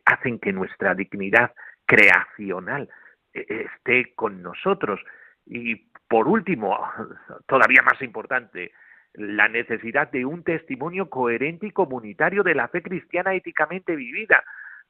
hacen 0.06 0.40
que 0.40 0.52
nuestra 0.52 0.96
dignidad 0.96 1.54
creacional 1.86 2.90
esté 3.32 4.16
con 4.16 4.42
nosotros. 4.42 5.00
Y 5.46 5.76
por 6.08 6.28
último, 6.28 6.76
todavía 7.48 7.84
más 7.84 8.02
importante, 8.02 8.72
la 9.14 9.48
necesidad 9.48 10.10
de 10.12 10.26
un 10.26 10.44
testimonio 10.44 11.10
coherente 11.10 11.68
y 11.68 11.72
comunitario 11.72 12.42
de 12.42 12.56
la 12.56 12.68
fe 12.70 12.82
cristiana 12.82 13.36
éticamente 13.36 13.96
vivida, 13.96 14.44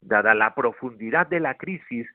dada 0.06 0.34
la 0.34 0.54
profundidad 0.56 1.28
de 1.28 1.40
la 1.40 1.56
crisis 1.56 2.08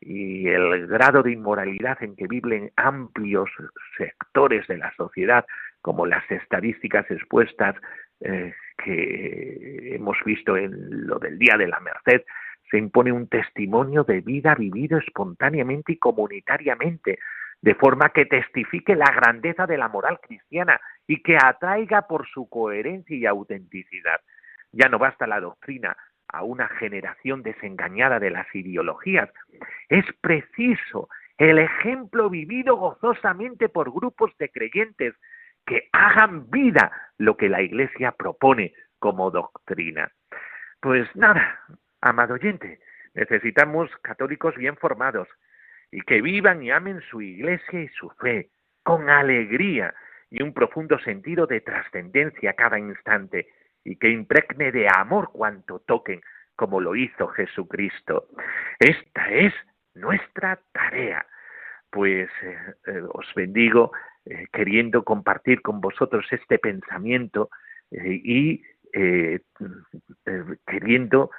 y 0.00 0.48
el 0.48 0.86
grado 0.86 1.22
de 1.22 1.32
inmoralidad 1.32 2.02
en 2.02 2.16
que 2.16 2.26
viven 2.26 2.70
amplios 2.76 3.50
sectores 3.96 4.66
de 4.66 4.78
la 4.78 4.92
sociedad, 4.96 5.46
como 5.80 6.06
las 6.06 6.28
estadísticas 6.30 7.10
expuestas 7.10 7.76
eh, 8.20 8.54
que 8.84 9.94
hemos 9.94 10.16
visto 10.24 10.56
en 10.56 11.06
lo 11.06 11.18
del 11.18 11.38
Día 11.38 11.56
de 11.56 11.68
la 11.68 11.80
Merced, 11.80 12.22
se 12.70 12.78
impone 12.78 13.12
un 13.12 13.28
testimonio 13.28 14.04
de 14.04 14.20
vida 14.20 14.54
vivido 14.54 14.98
espontáneamente 14.98 15.92
y 15.92 15.98
comunitariamente, 15.98 17.18
de 17.62 17.74
forma 17.74 18.10
que 18.10 18.26
testifique 18.26 18.94
la 18.94 19.10
grandeza 19.12 19.66
de 19.66 19.78
la 19.78 19.88
moral 19.88 20.18
cristiana 20.20 20.80
y 21.06 21.22
que 21.22 21.36
atraiga 21.36 22.02
por 22.02 22.26
su 22.28 22.48
coherencia 22.48 23.16
y 23.16 23.26
autenticidad. 23.26 24.20
Ya 24.72 24.88
no 24.88 24.98
basta 24.98 25.26
la 25.26 25.40
doctrina 25.40 25.96
a 26.28 26.42
una 26.42 26.68
generación 26.68 27.42
desengañada 27.42 28.18
de 28.18 28.30
las 28.30 28.46
ideologías 28.54 29.30
Es 29.88 30.04
preciso 30.20 31.08
el 31.38 31.58
ejemplo 31.58 32.30
vivido 32.30 32.76
gozosamente 32.76 33.68
por 33.68 33.92
grupos 33.92 34.32
de 34.38 34.48
creyentes 34.48 35.14
que 35.66 35.88
hagan 35.92 36.50
vida 36.50 36.92
lo 37.18 37.36
que 37.36 37.48
la 37.48 37.60
Iglesia 37.60 38.12
propone 38.12 38.72
como 38.98 39.30
doctrina. 39.30 40.10
Pues 40.80 41.08
nada, 41.14 41.60
amado 42.00 42.34
oyente, 42.34 42.80
necesitamos 43.14 43.90
católicos 44.02 44.54
bien 44.56 44.76
formados 44.76 45.28
y 45.90 46.00
que 46.02 46.22
vivan 46.22 46.62
y 46.62 46.70
amen 46.70 47.00
su 47.10 47.20
Iglesia 47.20 47.82
y 47.82 47.88
su 47.88 48.08
fe 48.10 48.50
con 48.82 49.10
alegría 49.10 49.94
y 50.30 50.42
un 50.42 50.52
profundo 50.52 50.98
sentido 51.00 51.46
de 51.46 51.60
trascendencia 51.60 52.54
cada 52.54 52.78
instante 52.78 53.48
y 53.86 53.96
que 53.96 54.10
impregne 54.10 54.72
de 54.72 54.88
amor 54.92 55.30
cuanto 55.32 55.78
toquen, 55.78 56.20
como 56.56 56.80
lo 56.80 56.96
hizo 56.96 57.28
Jesucristo. 57.28 58.26
Esta 58.80 59.30
es 59.30 59.54
nuestra 59.94 60.60
tarea. 60.72 61.24
Pues 61.88 62.28
eh, 62.42 62.56
eh, 62.88 63.02
os 63.12 63.32
bendigo 63.34 63.92
eh, 64.24 64.46
queriendo 64.52 65.04
compartir 65.04 65.62
con 65.62 65.80
vosotros 65.80 66.26
este 66.32 66.58
pensamiento 66.58 67.48
y 67.92 68.60
queriendo 70.66 71.30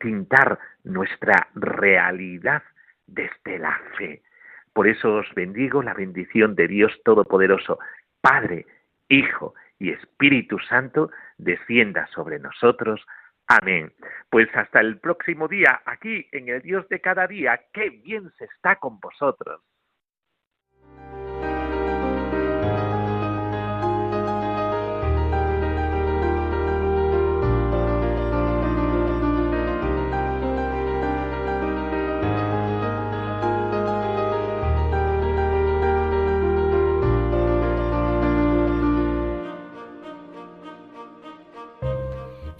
tintar 0.00 0.58
nuestra 0.84 1.48
realidad 1.54 2.62
desde 3.06 3.58
la 3.58 3.78
fe. 3.98 4.22
Por 4.72 4.88
eso 4.88 5.16
os 5.16 5.34
bendigo 5.34 5.82
la 5.82 5.92
bendición 5.92 6.54
de 6.54 6.68
Dios 6.68 6.98
Todopoderoso, 7.04 7.78
Padre, 8.22 8.64
Hijo 9.08 9.54
y 9.78 9.90
Espíritu 9.90 10.58
Santo, 10.58 11.10
descienda 11.38 12.06
sobre 12.08 12.38
nosotros. 12.38 13.04
Amén. 13.46 13.92
Pues 14.30 14.48
hasta 14.54 14.80
el 14.80 14.98
próximo 14.98 15.48
día, 15.48 15.82
aquí 15.84 16.28
en 16.32 16.48
el 16.48 16.62
Dios 16.62 16.88
de 16.88 17.00
cada 17.00 17.26
día, 17.26 17.60
qué 17.72 17.90
bien 17.90 18.32
se 18.38 18.46
está 18.46 18.76
con 18.76 18.98
vosotros. 19.00 19.62